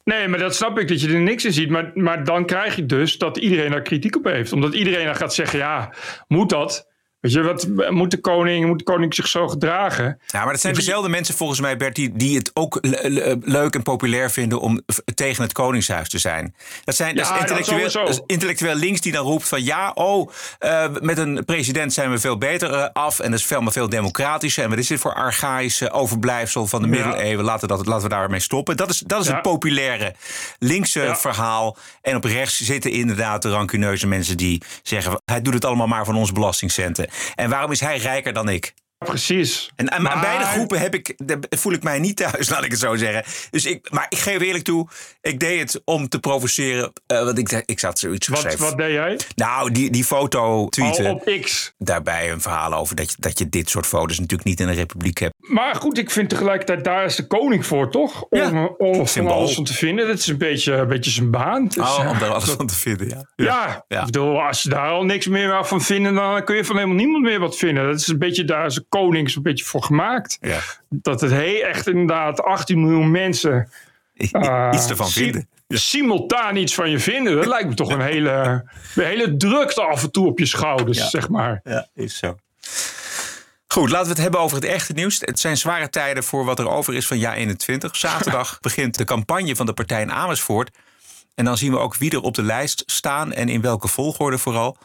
Nee, 0.04 0.28
maar 0.28 0.38
dat 0.38 0.54
snap 0.54 0.78
ik 0.78 0.88
dat 0.88 1.00
je 1.00 1.08
er 1.08 1.20
niks 1.20 1.44
in 1.44 1.52
ziet. 1.52 1.70
Maar, 1.70 1.90
maar 1.94 2.24
dan 2.24 2.46
krijg 2.46 2.76
je 2.76 2.86
dus 2.86 3.18
dat 3.18 3.36
iedereen 3.36 3.70
daar 3.70 3.82
kritiek 3.82 4.16
op 4.16 4.24
heeft. 4.24 4.52
Omdat 4.52 4.74
iedereen 4.74 5.04
dan 5.04 5.16
gaat 5.16 5.34
zeggen, 5.34 5.58
ja, 5.58 5.92
moet 6.28 6.50
dat? 6.50 6.92
Weet 7.24 7.32
je, 7.32 7.42
wat, 7.42 7.66
moet, 7.90 8.10
de 8.10 8.20
koning, 8.20 8.66
moet 8.66 8.78
de 8.78 8.84
koning 8.84 9.14
zich 9.14 9.26
zo 9.28 9.48
gedragen? 9.48 10.18
Ja, 10.26 10.42
maar 10.42 10.52
dat 10.52 10.60
zijn 10.60 10.74
dezelfde 10.74 11.08
mensen 11.08 11.34
volgens 11.34 11.60
mij, 11.60 11.76
Bert, 11.76 11.94
die, 11.94 12.12
die 12.16 12.36
het 12.36 12.50
ook 12.54 12.78
le- 12.80 12.98
le- 13.08 13.36
leuk 13.40 13.74
en 13.74 13.82
populair 13.82 14.30
vinden 14.30 14.60
om 14.60 14.80
tegen 15.14 15.42
het 15.42 15.52
Koningshuis 15.52 16.08
te 16.08 16.18
zijn. 16.18 16.54
Dat, 16.84 16.94
zijn, 16.96 17.16
dat, 17.16 17.24
is 17.30 17.38
intellectueel, 17.40 17.90
sowieso. 17.90 17.98
dat 18.00 18.08
is 18.08 18.20
intellectueel 18.26 18.74
links 18.74 19.00
die 19.00 19.12
dan 19.12 19.24
roept 19.26 19.48
van 19.48 19.64
ja, 19.64 19.90
oh, 19.94 20.30
eh, 20.58 20.84
met 21.00 21.18
een 21.18 21.44
president 21.44 21.92
zijn 21.92 22.10
we 22.10 22.18
veel 22.18 22.38
beter 22.38 22.72
eh, 22.72 22.86
af 22.92 23.20
en 23.20 23.30
dat 23.30 23.40
is 23.40 23.46
veel, 23.46 23.60
maar 23.60 23.72
veel 23.72 23.88
democratischer. 23.88 24.62
En 24.64 24.70
wat 24.70 24.78
is 24.78 24.86
dit 24.86 25.00
voor 25.00 25.14
archaïsche 25.14 25.90
overblijfsel 25.90 26.66
van 26.66 26.82
de 26.82 26.88
Ja. 26.88 26.94
middeleeuwen? 27.06 27.44
Laten, 27.44 27.68
we 27.68 27.76
dat, 27.76 27.86
laten 27.86 28.02
we 28.02 28.08
daarmee 28.14 28.40
stoppen. 28.40 28.76
Dat 28.76 28.90
is, 28.90 28.98
dat 28.98 29.20
is 29.20 29.26
Ja. 29.26 29.32
het 29.32 29.42
populaire 29.42 30.14
linkse 30.58 31.14
verhaal. 31.16 31.76
En 32.02 32.16
op 32.16 32.24
rechts 32.24 32.60
zitten 32.60 32.90
inderdaad 32.90 33.42
de 33.42 33.50
rancuneuze 33.50 34.06
mensen 34.06 34.36
die 34.36 34.62
zeggen, 34.82 35.20
hij 35.24 35.42
doet 35.42 35.54
het 35.54 35.64
allemaal 35.64 35.86
maar 35.86 36.04
van 36.04 36.16
onze 36.16 36.32
belastingcenten. 36.32 37.12
En 37.34 37.50
waarom 37.50 37.70
is 37.70 37.80
hij 37.80 37.96
rijker 37.96 38.32
dan 38.32 38.48
ik? 38.48 38.74
Precies. 39.04 39.70
En 39.76 39.90
aan, 39.92 40.02
Maar- 40.02 40.20
beide 40.20 40.44
groepen 40.44 40.80
heb 40.80 40.94
ik, 40.94 41.14
voel 41.50 41.72
ik 41.72 41.82
mij 41.82 41.98
niet 41.98 42.16
thuis, 42.16 42.48
laat 42.50 42.64
ik 42.64 42.70
het 42.70 42.80
zo 42.80 42.96
zeggen. 42.96 43.24
Dus 43.50 43.66
ik, 43.66 43.90
maar 43.90 44.06
ik 44.08 44.18
geef 44.18 44.40
eerlijk 44.40 44.64
toe, 44.64 44.88
ik 45.20 45.40
deed 45.40 45.60
het 45.60 45.82
om 45.84 46.08
te 46.08 46.18
provoceren. 46.18 46.92
eh, 47.06 47.24
want 47.24 47.38
ik, 47.38 47.62
ik 47.66 47.78
zat 47.78 47.98
zoiets 47.98 48.28
Wat, 48.28 48.38
geschreven. 48.38 48.64
wat 48.64 48.76
deed 48.76 48.92
jij? 48.92 49.18
Nou, 49.34 49.72
die, 49.72 49.90
die 49.90 50.04
foto 50.04 50.68
tweeten. 50.68 51.06
Al 51.06 51.12
op 51.14 51.38
X. 51.40 51.72
Daarbij 51.78 52.30
een 52.30 52.40
verhaal 52.40 52.72
over 52.74 52.96
dat 52.96 53.10
je, 53.10 53.16
dat 53.18 53.38
je 53.38 53.48
dit 53.48 53.70
soort 53.70 53.86
foto's 53.86 54.18
natuurlijk 54.18 54.48
niet 54.48 54.60
in 54.60 54.68
een 54.68 54.74
republiek 54.74 55.18
hebt. 55.18 55.34
Maar 55.38 55.74
goed, 55.74 55.98
ik 55.98 56.10
vind 56.10 56.28
tegelijkertijd, 56.28 56.84
daar 56.84 57.04
is 57.04 57.16
de 57.16 57.26
koning 57.26 57.66
voor, 57.66 57.90
toch? 57.90 58.22
Om, 58.22 58.38
Ja, 58.38 58.66
om 58.78 58.94
van 58.94 59.08
symbool. 59.08 59.32
alles 59.34 59.54
van 59.54 59.64
te 59.64 59.74
vinden. 59.74 60.06
Dat 60.06 60.18
is 60.18 60.26
een 60.26 60.38
beetje, 60.38 60.72
een 60.72 60.88
beetje 60.88 61.10
zijn 61.10 61.30
baan. 61.30 61.66
Dus, 61.68 61.76
Oh, 61.76 62.04
eh, 62.04 62.10
om 62.10 62.18
daar 62.18 62.30
alles 62.30 62.50
van 62.50 62.66
te 62.66 62.74
vinden, 62.74 63.08
ja. 63.08 63.26
ja, 63.36 63.84
Ja. 63.88 63.98
ik 64.00 64.04
bedoel, 64.04 64.40
als 64.42 64.62
je 64.62 64.68
daar 64.68 64.88
al 64.90 65.04
niks 65.04 65.26
meer 65.26 65.64
van 65.66 65.82
vindt, 65.82 66.14
dan 66.14 66.44
kun 66.44 66.56
je 66.56 66.64
van 66.64 66.76
helemaal 66.76 66.96
niemand 66.96 67.22
meer 67.24 67.38
wat 67.40 67.56
vinden. 67.56 67.86
Dat 67.86 68.00
is 68.00 68.06
een 68.06 68.18
beetje, 68.18 68.44
daar 68.44 68.66
is 68.66 68.74
de 68.74 68.84
koning 69.00 69.26
is 69.26 69.34
een 69.34 69.42
beetje 69.42 69.64
voor 69.64 69.82
gemaakt. 69.82 70.38
Ja. 70.40 70.60
Dat 70.88 71.20
het 71.20 71.30
he, 71.30 71.60
echt 71.64 71.86
inderdaad 71.88 72.42
18 72.42 72.80
miljoen 72.80 73.10
mensen 73.10 73.68
eh, 74.14 74.70
Iets 74.74 74.88
ervan 74.88 75.10
vinden. 75.10 75.48
Ja. 75.66 75.76
simultaan 75.78 76.56
iets 76.56 76.74
van 76.74 76.90
je 76.90 76.98
vinden. 76.98 77.36
Dat 77.36 77.46
lijkt 77.46 77.68
me 77.68 77.74
toch 77.74 77.90
een 77.90 78.00
hele, 78.00 78.64
een 78.94 79.04
hele 79.04 79.36
drukte 79.36 79.82
af 79.82 80.02
en 80.02 80.10
toe 80.10 80.26
op 80.26 80.38
je 80.38 80.46
schouders, 80.46 80.98
Ja. 80.98 81.08
zeg 81.08 81.28
maar. 81.28 81.60
Ja, 81.64 81.88
is 81.94 82.18
zo. 82.18 82.36
Goed, 83.66 83.90
laten 83.90 84.06
we 84.06 84.12
het 84.12 84.22
hebben 84.22 84.40
over 84.40 84.56
het 84.56 84.66
echte 84.66 84.92
nieuws. 84.92 85.20
Het 85.20 85.40
zijn 85.40 85.56
zware 85.56 85.90
tijden 85.90 86.24
voor 86.24 86.44
wat 86.44 86.58
er 86.58 86.68
over 86.68 86.94
is 86.94 87.06
van 87.06 87.18
jaar 87.18 87.34
21. 87.34 87.96
Zaterdag 87.96 88.58
begint 88.60 88.96
de 88.98 89.04
campagne 89.04 89.56
van 89.56 89.66
de 89.66 89.72
partij 89.72 90.00
in 90.02 90.12
Amersfoort. 90.12 90.70
En 91.34 91.44
dan 91.44 91.56
zien 91.56 91.72
we 91.72 91.78
ook 91.78 91.96
wie 91.96 92.10
er 92.10 92.20
op 92.20 92.34
de 92.34 92.42
lijst 92.42 92.82
staan 92.86 93.32
en 93.32 93.48
in 93.48 93.60
welke 93.60 93.88
volgorde 93.88 94.38
vooral. 94.38 94.76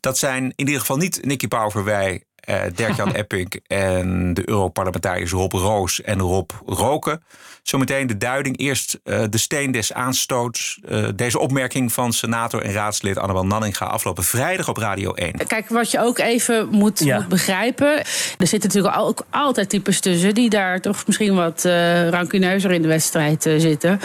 Dat 0.00 0.18
zijn 0.18 0.44
in 0.44 0.52
ieder 0.56 0.80
geval 0.80 0.96
niet 0.96 1.24
Nicky 1.24 1.48
Pauverwij, 1.48 2.24
eh, 2.40 2.60
Dirk-Jan 2.74 3.14
Epping 3.20 3.62
en 3.66 4.34
de 4.34 4.48
Europarlementariërs 4.48 5.30
Rob 5.30 5.52
Roos 5.52 6.02
en 6.02 6.18
Rob 6.20 6.50
Roken. 6.66 7.22
Zometeen 7.62 8.06
de 8.06 8.16
duiding. 8.16 8.58
Eerst 8.58 8.98
eh, 9.04 9.22
de 9.30 9.38
steen 9.38 9.70
des 9.72 9.92
aanstoots. 9.92 10.80
Eh, 10.88 11.04
deze 11.14 11.38
opmerking 11.38 11.92
van 11.92 12.12
senator 12.12 12.62
en 12.62 12.72
raadslid 12.72 13.18
Annabel 13.18 13.46
Nanninga 13.46 13.86
afgelopen 13.86 14.24
vrijdag 14.24 14.68
op 14.68 14.76
Radio 14.76 15.14
1. 15.14 15.32
Kijk, 15.46 15.68
wat 15.68 15.90
je 15.90 16.00
ook 16.00 16.18
even 16.18 16.68
moet, 16.68 16.98
Ja. 17.04 17.16
moet 17.18 17.28
begrijpen. 17.28 17.98
Er 18.38 18.46
zitten 18.46 18.68
natuurlijk 18.68 18.96
ook 18.96 19.24
altijd 19.30 19.68
types 19.68 20.00
tussen 20.00 20.34
die 20.34 20.50
daar 20.50 20.80
toch 20.80 21.06
misschien 21.06 21.34
wat 21.34 21.64
eh 21.64 22.08
rancuneuzer 22.08 22.70
in 22.70 22.82
de 22.82 22.88
wedstrijd 22.88 23.46
eh, 23.46 23.54
zitten. 23.58 24.00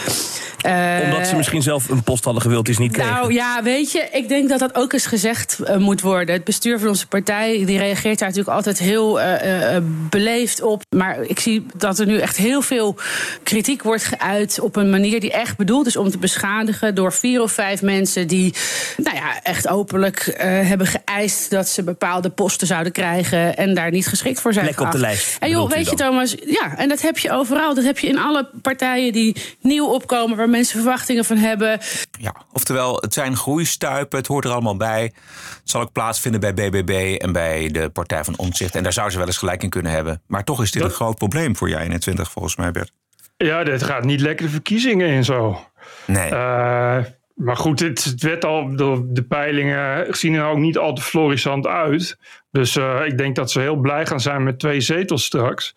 Eh, 0.60 0.98
Omdat 1.04 1.26
ze 1.26 1.36
misschien 1.36 1.62
zelf 1.62 1.88
een 1.88 2.02
post 2.02 2.24
hadden 2.24 2.42
gewild 2.42 2.64
die 2.64 2.74
ze 2.74 2.80
niet 2.80 2.92
kregen. 2.92 3.12
Nou 3.12 3.32
ja, 3.32 3.62
weet 3.62 3.92
je, 3.92 4.08
ik 4.12 4.28
denk 4.28 4.48
dat 4.48 4.58
dat 4.58 4.74
ook 4.74 4.92
eens 4.92 5.06
gezegd 5.06 5.58
moet 5.78 6.00
worden. 6.00 6.34
Het 6.34 6.44
bestuur 6.44 6.78
van 6.78 6.88
onze 6.88 7.06
partij 7.06 7.64
die 7.64 7.78
reageert 7.78 8.18
daar 8.18 8.25
natuurlijk 8.26 8.56
altijd 8.56 8.78
heel 8.78 9.20
eh, 9.20 9.76
eh, 9.76 9.82
beleefd 10.10 10.62
op. 10.62 10.82
Maar 10.96 11.22
ik 11.22 11.40
zie 11.40 11.66
dat 11.76 11.98
er 11.98 12.06
nu 12.06 12.18
echt 12.18 12.36
heel 12.36 12.62
veel 12.62 12.96
kritiek 13.42 13.82
wordt 13.82 14.04
geuit 14.04 14.60
op 14.60 14.76
een 14.76 14.90
manier 14.90 15.20
die 15.20 15.32
echt 15.32 15.56
bedoeld 15.56 15.86
is 15.86 15.96
om 15.96 16.10
te 16.10 16.18
beschadigen 16.18 16.94
door 16.94 17.12
vier 17.12 17.42
of 17.42 17.52
vijf 17.52 17.82
mensen 17.82 18.26
die, 18.26 18.54
nou 18.96 19.16
ja, 19.16 19.42
echt 19.42 19.68
openlijk 19.68 20.18
eh, 20.26 20.48
hebben 20.48 20.86
geëist 20.86 21.50
dat 21.50 21.68
ze 21.68 21.82
bepaalde 21.82 22.30
posten 22.30 22.66
zouden 22.66 22.92
krijgen 22.92 23.56
en 23.56 23.74
daar 23.74 23.90
niet 23.90 24.06
geschikt 24.06 24.40
voor 24.40 24.52
zijn. 24.52 24.66
Plek 24.66 24.80
op 24.80 24.92
de 24.92 24.98
lijst, 24.98 25.36
En 25.40 25.50
joh, 25.50 25.70
weet 25.70 25.90
je? 25.90 25.96
Thomas, 25.96 26.34
ja, 26.46 26.76
en 26.76 26.88
dat 26.88 27.00
heb 27.00 27.18
je 27.18 27.32
overal. 27.32 27.74
Dat 27.74 27.84
heb 27.84 27.98
je 27.98 28.06
in 28.06 28.18
alle 28.18 28.48
partijen 28.62 29.12
die 29.12 29.36
nieuw 29.60 29.86
opkomen, 29.86 30.36
waar 30.36 30.48
mensen 30.48 30.80
verwachtingen 30.80 31.24
van 31.24 31.36
hebben. 31.36 31.80
Ja, 32.18 32.34
oftewel, 32.52 32.96
het 33.00 33.14
zijn 33.14 33.36
groeistuipen, 33.36 34.18
het 34.18 34.26
hoort 34.26 34.44
er 34.44 34.50
allemaal 34.50 34.76
bij. 34.76 35.02
Het 35.02 35.70
zal 35.70 35.80
ook 35.80 35.92
plaatsvinden 35.92 36.40
bij 36.40 36.54
BBB 36.54 37.16
en 37.18 37.32
bij 37.32 37.68
de 37.70 37.88
Partij 37.88 38.15
van 38.24 38.36
Omtzigt. 38.36 38.74
En 38.74 38.82
daar 38.82 38.92
zou 38.92 39.10
ze 39.10 39.18
wel 39.18 39.26
eens 39.26 39.38
gelijk 39.38 39.62
in 39.62 39.70
kunnen 39.70 39.92
hebben. 39.92 40.22
Maar 40.26 40.44
toch 40.44 40.62
is 40.62 40.70
dit 40.70 40.82
een 40.82 40.90
groot 40.90 41.16
probleem 41.16 41.56
voor 41.56 41.68
jij 41.68 41.82
21 41.82 42.30
volgens 42.30 42.56
mij, 42.56 42.70
Bert. 42.70 42.92
Ja, 43.36 43.64
dit 43.64 43.82
gaat 43.82 44.04
niet 44.04 44.20
lekker 44.20 44.46
de 44.46 44.52
verkiezingen 44.52 45.08
in 45.08 45.24
zo. 45.24 45.60
Nee. 46.06 46.30
Eh, 46.30 46.98
maar 47.34 47.56
goed, 47.56 47.80
het, 47.80 48.04
het 48.04 48.22
werd 48.22 48.44
al, 48.44 48.76
de, 48.76 49.06
de 49.08 49.22
peilingen 49.22 50.16
zien 50.16 50.34
er 50.34 50.44
ook 50.44 50.58
niet 50.58 50.78
al 50.78 50.92
te 50.92 51.02
florissant 51.02 51.66
uit. 51.66 52.18
Dus 52.50 52.76
eh, 52.76 53.00
ik 53.04 53.18
denk 53.18 53.36
dat 53.36 53.50
ze 53.50 53.60
heel 53.60 53.76
blij 53.76 54.06
gaan 54.06 54.20
zijn 54.20 54.42
met 54.42 54.58
twee 54.58 54.80
zetels 54.80 55.24
straks. 55.24 55.74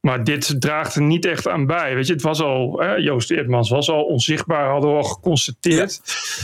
Maar 0.00 0.24
dit 0.24 0.60
draagt 0.60 0.94
er 0.94 1.02
niet 1.02 1.24
echt 1.24 1.48
aan 1.48 1.66
bij. 1.66 1.94
Weet 1.94 2.06
je, 2.06 2.12
het 2.12 2.22
was 2.22 2.40
al, 2.40 2.80
hè, 2.80 2.94
Joost 2.94 3.30
Eertmans 3.30 3.70
was 3.70 3.90
al 3.90 4.02
onzichtbaar, 4.02 4.70
hadden 4.70 4.90
we 4.90 4.96
al 4.96 5.02
geconstateerd. 5.02 6.00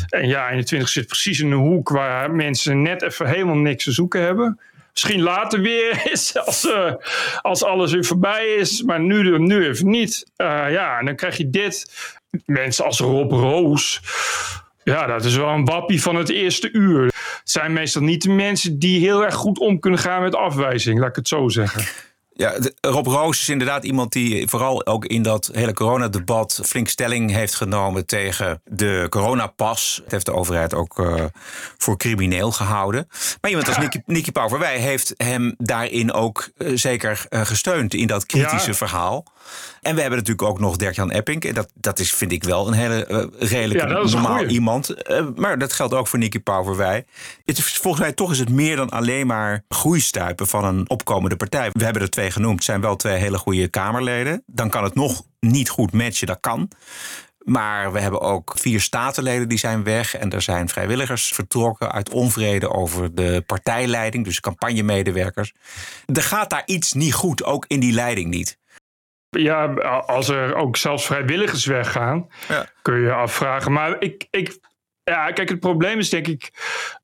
En 0.08 0.28
ja, 0.28 0.50
21 0.50 0.88
zit 0.88 1.06
precies 1.06 1.40
in 1.40 1.50
een 1.50 1.58
hoek 1.58 1.88
waar 1.88 2.30
mensen 2.30 2.82
net 2.82 3.02
even 3.02 3.26
helemaal 3.26 3.56
niks 3.56 3.84
te 3.84 3.92
zoeken 3.92 4.22
hebben. 4.22 4.60
Misschien 5.02 5.22
later 5.22 5.60
weer 5.60 6.02
eens, 6.10 6.36
als, 6.36 6.70
eh, 6.70 6.92
als 7.40 7.64
alles 7.64 7.92
weer 7.92 8.04
voorbij 8.04 8.46
is. 8.46 8.82
Maar 8.82 9.00
nu, 9.00 9.38
nu 9.38 9.66
even 9.66 9.90
niet. 9.90 10.30
Eh, 10.36 10.46
ja, 10.46 10.98
en 10.98 11.04
dan 11.04 11.16
krijg 11.16 11.36
je 11.36 11.50
dit. 11.50 11.92
Mensen 12.44 12.84
als 12.84 13.00
Rob 13.00 13.30
Roos. 13.30 14.00
Ja, 14.84 15.06
dat 15.06 15.24
is 15.24 15.36
wel 15.36 15.48
een 15.48 15.64
wappie 15.64 16.02
van 16.02 16.16
het 16.16 16.28
eerste 16.28 16.70
uur. 16.72 17.04
Het 17.04 17.40
zijn 17.44 17.72
meestal 17.72 18.02
niet 18.02 18.22
de 18.22 18.30
mensen 18.30 18.78
die 18.78 19.00
heel 19.00 19.24
erg 19.24 19.34
goed 19.34 19.58
om 19.58 19.78
kunnen 19.78 20.00
gaan 20.00 20.22
met 20.22 20.34
afwijzing. 20.34 20.98
Laat 20.98 21.08
ik 21.08 21.16
het 21.16 21.28
zo 21.28 21.48
zeggen. 21.48 21.84
Ja, 22.40 22.58
de- 22.58 22.74
Rob 22.80 23.06
Roos 23.06 23.40
is 23.40 23.48
inderdaad 23.48 23.84
iemand 23.84 24.12
die 24.12 24.48
vooral 24.48 24.86
ook 24.86 25.04
in 25.04 25.22
dat 25.22 25.50
hele 25.52 25.72
coronadebat 25.72 26.60
flink 26.64 26.88
stelling 26.88 27.30
heeft 27.30 27.54
genomen 27.54 28.06
tegen 28.06 28.60
de 28.64 29.06
coronapas. 29.08 30.00
Het 30.02 30.10
heeft 30.12 30.26
de 30.26 30.32
overheid 30.32 30.74
ook 30.74 30.98
eh, 30.98 31.24
voor 31.78 31.96
crimineel 31.96 32.52
gehouden. 32.52 33.06
Maar 33.40 33.50
iemand 33.50 33.68
als 33.68 33.78
Nicky, 33.78 34.00
Nicky 34.06 34.32
Pauverwij 34.32 34.78
heeft 34.78 35.14
hem 35.16 35.54
daarin 35.58 36.12
ook 36.12 36.48
eh, 36.56 36.70
zeker 36.74 37.24
eh, 37.28 37.40
gesteund 37.40 37.94
in 37.94 38.06
dat 38.06 38.26
kritische 38.26 38.70
Ja. 38.70 38.74
verhaal. 38.76 39.24
En 39.80 39.94
we 39.94 40.00
hebben 40.00 40.18
natuurlijk 40.18 40.48
ook 40.48 40.60
nog 40.60 40.76
Dirk-Jan 40.76 41.10
Epping. 41.10 41.44
En 41.44 41.54
dat, 41.54 41.70
dat 41.74 41.98
is, 41.98 42.12
vind 42.12 42.32
ik 42.32 42.44
wel 42.44 42.66
een 42.68 42.72
hele 42.74 43.06
eh, 43.06 43.48
redelijk 43.50 43.80
Ja, 43.80 43.86
normaal 43.86 44.36
goeie. 44.36 44.48
iemand. 44.52 44.90
Eh, 44.90 45.26
maar 45.36 45.58
dat 45.58 45.72
geldt 45.72 45.94
ook 45.94 46.08
voor 46.08 46.18
Nicky 46.18 46.38
Pauverwij. 46.38 47.04
Het 47.44 47.58
is, 47.58 47.64
volgens 47.78 48.02
mij 48.02 48.12
toch 48.12 48.30
is 48.30 48.38
het 48.38 48.50
meer 48.50 48.76
dan 48.76 48.88
alleen 48.90 49.26
maar 49.26 49.64
groeistuipen 49.68 50.46
van 50.46 50.64
een 50.64 50.90
opkomende 50.90 51.36
partij. 51.36 51.70
We 51.72 51.84
hebben 51.84 52.02
er 52.02 52.10
twee 52.10 52.30
genoemd. 52.30 52.54
Het 52.54 52.64
zijn 52.64 52.80
wel 52.80 52.96
twee 52.96 53.16
hele 53.16 53.38
goede 53.38 53.68
Kamerleden. 53.68 54.42
Dan 54.46 54.70
kan 54.70 54.84
het 54.84 54.94
nog 54.94 55.22
niet 55.40 55.68
goed 55.68 55.92
matchen, 55.92 56.26
dat 56.26 56.40
kan. 56.40 56.68
Maar 57.40 57.92
we 57.92 58.00
hebben 58.00 58.20
ook 58.20 58.54
vier 58.58 58.80
statenleden 58.80 59.48
die 59.48 59.58
zijn 59.58 59.84
weg. 59.84 60.16
En 60.16 60.30
er 60.30 60.42
zijn 60.42 60.68
vrijwilligers 60.68 61.26
vertrokken 61.28 61.92
uit 61.92 62.10
onvrede 62.10 62.70
over 62.70 63.14
de 63.14 63.42
partijleiding. 63.46 64.24
Dus 64.24 64.40
campagnemedewerkers. 64.40 65.52
Er 66.14 66.22
gaat 66.22 66.50
daar 66.50 66.62
iets 66.66 66.92
niet 66.92 67.14
goed, 67.14 67.44
ook 67.44 67.64
in 67.68 67.80
die 67.80 67.92
leiding 67.92 68.30
niet. 68.30 68.58
Ja, 69.30 69.64
als 70.06 70.28
er 70.28 70.54
ook 70.54 70.76
zelfs 70.76 71.06
vrijwilligers 71.06 71.66
weggaan, 71.66 72.28
Ja. 72.48 72.66
kun 72.82 72.94
je 72.94 73.00
je 73.00 73.12
afvragen. 73.12 73.72
Maar 73.72 73.96
ik, 73.98 74.26
ik, 74.30 74.58
ja, 75.04 75.30
kijk, 75.30 75.48
het 75.48 75.60
probleem 75.60 75.98
is 75.98 76.08
denk 76.10 76.26
ik 76.26 76.50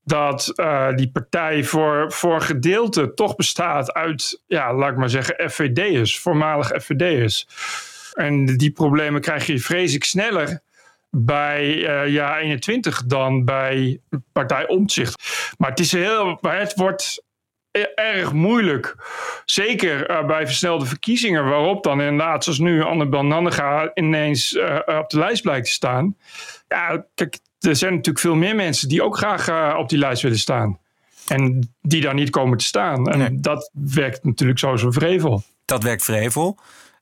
dat 0.05 0.53
eh, 0.59 0.95
die 0.95 1.11
partij 1.11 1.65
voor, 1.65 2.13
voor 2.13 2.41
gedeelte 2.41 3.15
toch 3.15 3.37
bestaat 3.37 3.93
uit, 3.93 4.43
ja, 4.47 4.75
laat 4.75 4.91
ik 4.91 4.97
maar 4.97 5.11
zeggen, 5.11 5.51
FVD'ers, 5.51 6.19
voormalig 6.19 6.67
FVD'ers. 6.83 7.47
En 8.13 8.45
die 8.57 8.71
problemen 8.71 9.21
krijg 9.21 9.47
je 9.47 9.59
vrees 9.59 9.95
ik 9.95 10.05
sneller 10.05 10.61
bij 11.11 11.87
eh 11.87 12.13
jaar 12.13 12.39
21 12.41 13.03
dan 13.05 13.45
bij 13.45 14.01
partij 14.33 14.67
Omtzigt. 14.69 15.23
Maar 15.59 15.71
het 15.71 15.81
is 15.81 15.93
heel, 15.93 16.39
maar 16.41 16.59
het 16.59 16.75
wordt 16.75 17.25
erg 17.95 18.33
moeilijk. 18.33 18.97
Zeker 19.45 20.07
eh, 20.07 20.27
bij 20.27 20.47
versnelde 20.47 20.87
verkiezingen, 20.87 21.45
waarop 21.49 21.83
dan 21.83 22.01
inderdaad, 22.01 22.45
zoals 22.45 22.59
nu, 22.59 22.83
Annabel 22.83 23.25
Nanninga 23.25 23.91
ineens 23.95 24.55
eh, 24.57 24.99
op 24.99 25.11
de 25.11 25.19
lijst 25.19 25.43
blijkt 25.43 25.67
te 25.67 25.73
staan. 25.73 26.17
Ja, 26.69 27.07
kijk, 27.15 27.39
er 27.61 27.77
zijn 27.77 27.91
natuurlijk 27.93 28.19
veel 28.25 28.35
meer 28.35 28.55
mensen 28.55 28.89
die 28.89 29.03
ook 29.03 29.17
graag 29.17 29.49
eh, 29.49 29.75
op 29.79 29.89
die 29.89 29.99
lijst 29.99 30.23
willen 30.23 30.39
staan. 30.39 30.79
En 31.29 31.75
die 31.83 32.01
daar 32.01 32.15
niet 32.15 32.31
komen 32.31 32.59
te 32.59 32.65
staan. 32.65 33.09
En 33.11 33.19
Nee. 33.19 33.41
dat 33.41 33.71
werkt 33.73 34.25
natuurlijk 34.25 34.59
zo 34.59 34.77
zo'n 34.77 34.93
vrevel. 34.93 35.43
Dat 35.65 35.83
werkt 35.83 36.05
vrevel. 36.05 36.59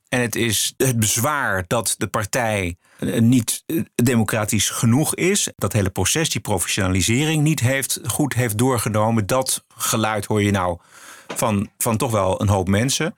En 0.08 0.20
het 0.20 0.36
is 0.36 0.74
het 0.76 0.98
bezwaar 0.98 1.64
dat 1.66 1.94
de 1.98 2.06
partij 2.06 2.66
eh, 2.66 2.83
niet 2.98 3.62
eh, 3.66 3.80
democratisch 3.94 4.70
genoeg 4.70 5.14
is. 5.14 5.48
Dat 5.56 5.72
hele 5.72 5.90
proces, 5.90 6.30
die 6.30 6.40
professionalisering, 6.40 7.42
niet 7.42 7.60
heeft, 7.60 8.00
goed 8.06 8.34
heeft 8.34 8.58
doorgenomen. 8.58 9.26
Dat 9.26 9.64
geluid 9.76 10.24
hoor 10.24 10.42
je 10.42 10.50
nou 10.50 10.78
van, 11.34 11.70
van 11.78 11.96
toch 11.96 12.10
wel 12.10 12.40
een 12.40 12.48
hoop 12.48 12.68
mensen. 12.68 13.14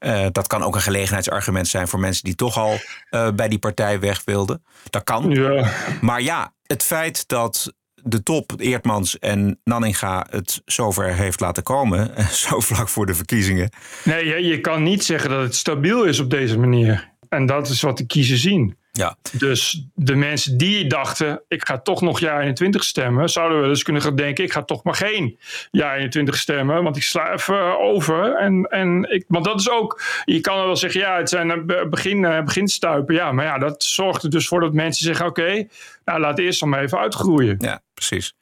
Eh, 0.00 0.26
dat 0.32 0.46
kan 0.46 0.62
ook 0.62 0.74
een 0.74 0.80
gelegenheidsargument 0.80 1.68
zijn 1.68 1.88
voor 1.88 2.00
mensen 2.00 2.24
die 2.24 2.34
toch 2.34 2.56
al 2.56 2.78
eh, 3.10 3.28
bij 3.34 3.48
die 3.48 3.58
partij 3.58 4.00
weg 4.00 4.22
wilden. 4.24 4.64
Dat 4.90 5.04
kan. 5.04 5.30
Ja. 5.30 5.72
Maar 6.00 6.22
ja, 6.22 6.54
het 6.66 6.82
feit 6.82 7.28
dat 7.28 7.74
de 7.94 8.22
top, 8.22 8.52
Eertmans 8.56 9.18
en 9.18 9.60
Nanninga 9.64 10.26
het 10.30 10.62
zover 10.64 11.14
heeft 11.14 11.40
laten 11.40 11.62
komen, 11.62 12.16
eh, 12.16 12.26
zo 12.46 12.60
vlak 12.60 12.88
voor 12.88 13.06
de 13.06 13.14
verkiezingen. 13.14 13.70
Nee, 14.04 14.26
je, 14.26 14.44
je 14.44 14.60
kan 14.60 14.82
niet 14.82 15.04
zeggen 15.04 15.30
dat 15.30 15.42
het 15.42 15.54
stabiel 15.54 16.04
is 16.04 16.20
op 16.20 16.30
deze 16.30 16.58
manier. 16.58 17.10
En 17.28 17.46
dat 17.46 17.68
is 17.68 17.80
wat 17.80 17.98
de 17.98 18.06
kiezers 18.06 18.40
zien. 18.40 18.78
Ja, 18.92 19.16
Dus 19.32 19.86
de 19.94 20.14
mensen 20.14 20.56
die 20.56 20.86
dachten, 20.86 21.42
ik 21.48 21.66
ga 21.66 21.78
toch 21.78 22.00
nog 22.00 22.20
jaar 22.20 22.40
21 22.40 22.84
stemmen, 22.84 23.28
zouden 23.28 23.60
wel 23.60 23.68
eens 23.68 23.82
kunnen 23.82 24.02
gaan 24.02 24.16
denken, 24.16 24.44
ik 24.44 24.52
ga 24.52 24.62
toch 24.62 24.82
maar 24.84 24.94
geen 24.94 25.38
jaar 25.70 25.96
21 25.96 26.36
stemmen, 26.36 26.82
want 26.82 26.96
ik 26.96 27.02
sla 27.02 27.32
even 27.32 27.78
over. 27.80 28.34
En, 28.36 28.64
en 28.64 29.06
ik, 29.10 29.24
want 29.28 29.44
dat 29.44 29.60
is 29.60 29.70
ook, 29.70 30.02
je 30.24 30.40
kan 30.40 30.56
wel 30.56 30.76
zeggen, 30.76 31.00
ja, 31.00 31.16
het 31.16 31.28
zijn 31.28 31.50
eh, 31.50 31.62
be- 31.64 31.86
begin, 31.90 32.24
eh, 32.24 32.42
beginstuipen. 32.42 33.14
Ja, 33.14 33.32
maar 33.32 33.44
ja, 33.44 33.58
dat 33.58 33.82
zorgt 33.82 34.22
er 34.22 34.30
dus 34.30 34.48
voor 34.48 34.60
dat 34.60 34.72
mensen 34.72 35.04
zeggen, 35.04 35.26
oké, 35.26 35.66
nou 36.04 36.20
laat 36.20 36.38
eerst 36.38 36.60
dan 36.60 36.68
maar 36.68 36.82
even 36.82 36.98
uitgroeien. 36.98 37.56
ja 37.58 37.82
precies. 37.94 38.34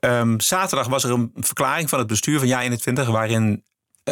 Ehm, 0.00 0.38
zaterdag 0.38 0.86
was 0.88 1.04
er 1.04 1.10
een 1.10 1.32
verklaring 1.34 1.88
van 1.88 1.98
het 1.98 2.08
bestuur 2.08 2.38
van 2.38 2.48
Ja21 2.48 3.10
waarin 3.10 3.64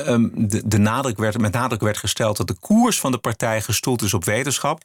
ehm, 0.03 0.29
de, 0.35 0.63
de 0.65 0.79
nadruk 0.79 1.19
werd, 1.19 1.39
met 1.39 1.53
nadruk 1.53 1.81
werd 1.81 1.99
gesteld 1.99 2.37
dat 2.37 2.47
de 2.47 2.57
koers 2.61 3.01
van 3.01 3.13
de 3.13 3.19
partij 3.19 3.61
gestoeld 3.63 4.03
is 4.03 4.15
op 4.15 4.25
wetenschap. 4.25 4.83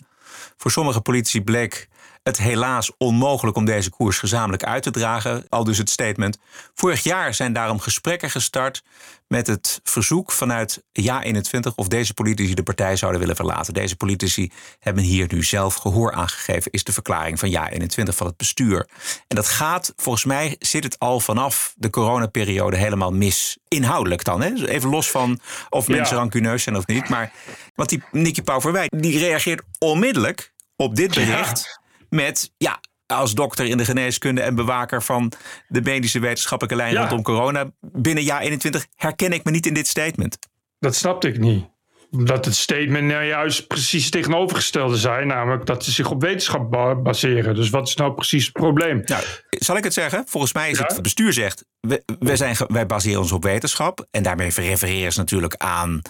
Voor 0.57 0.71
sommige 0.71 1.01
politici 1.01 1.41
bleek 1.41 1.87
het 2.23 2.37
helaas 2.37 2.91
onmogelijk 2.97 3.57
om 3.57 3.65
deze 3.65 3.89
koers 3.89 4.17
gezamenlijk 4.17 4.63
uit 4.63 4.83
te 4.83 4.91
dragen. 4.91 5.45
Al 5.49 5.63
dus 5.63 5.77
het 5.77 5.89
statement. 5.89 6.37
Vorig 6.73 7.03
jaar 7.03 7.33
zijn 7.33 7.53
daarom 7.53 7.79
gesprekken 7.79 8.29
gestart 8.29 8.83
met 9.27 9.47
het 9.47 9.79
verzoek 9.83 10.31
vanuit 10.31 10.83
Ja21 11.01 11.75
of 11.75 11.87
deze 11.87 12.13
politici 12.13 12.53
de 12.53 12.63
partij 12.63 12.95
zouden 12.95 13.19
willen 13.19 13.35
verlaten. 13.35 13.73
Deze 13.73 13.95
politici 13.95 14.51
hebben 14.79 15.03
hier 15.03 15.27
nu 15.31 15.43
zelf 15.43 15.75
gehoor 15.75 16.11
aangegeven, 16.13 16.71
is 16.71 16.83
de 16.83 16.93
verklaring 16.93 17.39
van 17.39 17.49
Ja21 17.53 18.15
van 18.15 18.27
het 18.27 18.37
bestuur. 18.37 18.89
En 19.27 19.35
dat 19.35 19.47
gaat, 19.47 19.93
volgens 19.95 20.25
mij 20.25 20.55
zit 20.59 20.83
het 20.83 20.99
al 20.99 21.19
vanaf 21.19 21.73
de 21.77 21.89
coronaperiode 21.89 22.77
helemaal 22.77 23.11
mis. 23.11 23.57
Inhoudelijk 23.67 24.23
dan, 24.23 24.41
hè? 24.41 24.67
even 24.67 24.89
los 24.89 25.11
van 25.11 25.39
of 25.69 25.87
mensen 25.87 26.15
Ja. 26.15 26.21
rancuneus 26.21 26.63
zijn 26.63 26.75
of 26.77 26.87
niet. 26.87 27.09
Maar, 27.09 27.31
want 27.75 27.89
die 27.89 28.03
Nicky 28.11 28.41
Pauverwijk, 28.41 29.01
die 29.01 29.19
reageert 29.19 29.61
onmiddellijk 29.79 30.53
op 30.75 30.95
dit 30.95 31.13
bericht 31.13 31.78
met... 32.09 32.51
ja. 32.57 32.79
Als 33.05 33.33
dokter 33.33 33.65
in 33.65 33.77
de 33.77 33.85
geneeskunde 33.85 34.41
en 34.41 34.55
bewaker 34.55 35.03
van 35.03 35.31
de 35.67 35.81
medische 35.81 36.19
wetenschappelijke 36.19 36.77
lijn 36.77 36.93
Ja. 36.93 36.99
rondom 36.99 37.21
corona 37.21 37.71
binnen 37.81 38.23
jaar 38.23 38.41
21 38.41 38.87
herken 38.95 39.31
ik 39.31 39.43
me 39.43 39.51
niet 39.51 39.65
in 39.65 39.73
dit 39.73 39.87
statement. 39.87 40.37
Dat 40.79 40.95
snapte 40.95 41.27
ik 41.27 41.37
niet. 41.39 41.65
Dat 42.11 42.45
het 42.45 42.55
statement 42.55 43.07
nou 43.07 43.23
juist 43.23 43.67
precies 43.67 44.03
het 44.03 44.11
tegenovergestelde 44.13 44.97
zijn. 44.97 45.27
Namelijk 45.27 45.65
dat 45.65 45.83
ze 45.83 45.91
zich 45.91 46.11
op 46.11 46.21
wetenschap 46.21 46.71
ba- 46.71 46.95
baseren. 46.95 47.55
Dus 47.55 47.69
wat 47.69 47.87
is 47.87 47.95
nou 47.95 48.13
precies 48.13 48.43
het 48.43 48.53
probleem? 48.53 49.01
Nou, 49.05 49.23
zal 49.49 49.77
ik 49.77 49.83
het 49.83 49.93
zeggen? 49.93 50.23
Volgens 50.27 50.53
mij 50.53 50.69
is 50.69 50.77
Ja? 50.77 50.83
het 50.83 50.93
het 50.93 51.01
bestuur 51.01 51.33
zegt... 51.33 51.65
We, 51.79 52.03
wij, 52.19 52.35
zijn, 52.35 52.55
wij 52.67 52.85
baseren 52.85 53.19
ons 53.21 53.31
op 53.31 53.43
wetenschap. 53.43 54.07
En 54.11 54.23
daarmee 54.23 54.49
refereren 54.49 55.13
ze 55.13 55.19
natuurlijk 55.19 55.55
aan 55.55 56.01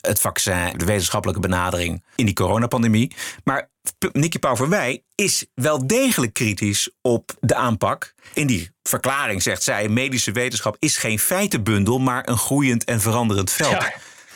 het 0.00 0.20
vaccin... 0.20 0.72
de 0.76 0.84
wetenschappelijke 0.84 1.40
benadering 1.42 2.04
in 2.14 2.24
die 2.24 2.34
coronapandemie. 2.34 3.14
Maar 3.44 3.70
Nicky 4.12 4.38
Pauverwij 4.38 5.02
is 5.14 5.46
wel 5.54 5.86
degelijk 5.86 6.32
kritisch 6.32 6.90
op 7.02 7.30
de 7.40 7.54
aanpak. 7.54 8.14
In 8.32 8.46
die 8.46 8.70
verklaring 8.82 9.42
zegt 9.42 9.62
zij... 9.62 9.88
medische 9.88 10.32
wetenschap 10.32 10.76
is 10.78 10.96
geen 10.96 11.18
feitenbundel... 11.18 11.98
maar 11.98 12.28
een 12.28 12.38
groeiend 12.38 12.84
en 12.84 13.00
veranderend 13.00 13.50
veld. 13.50 13.70
Ja. 13.70 13.92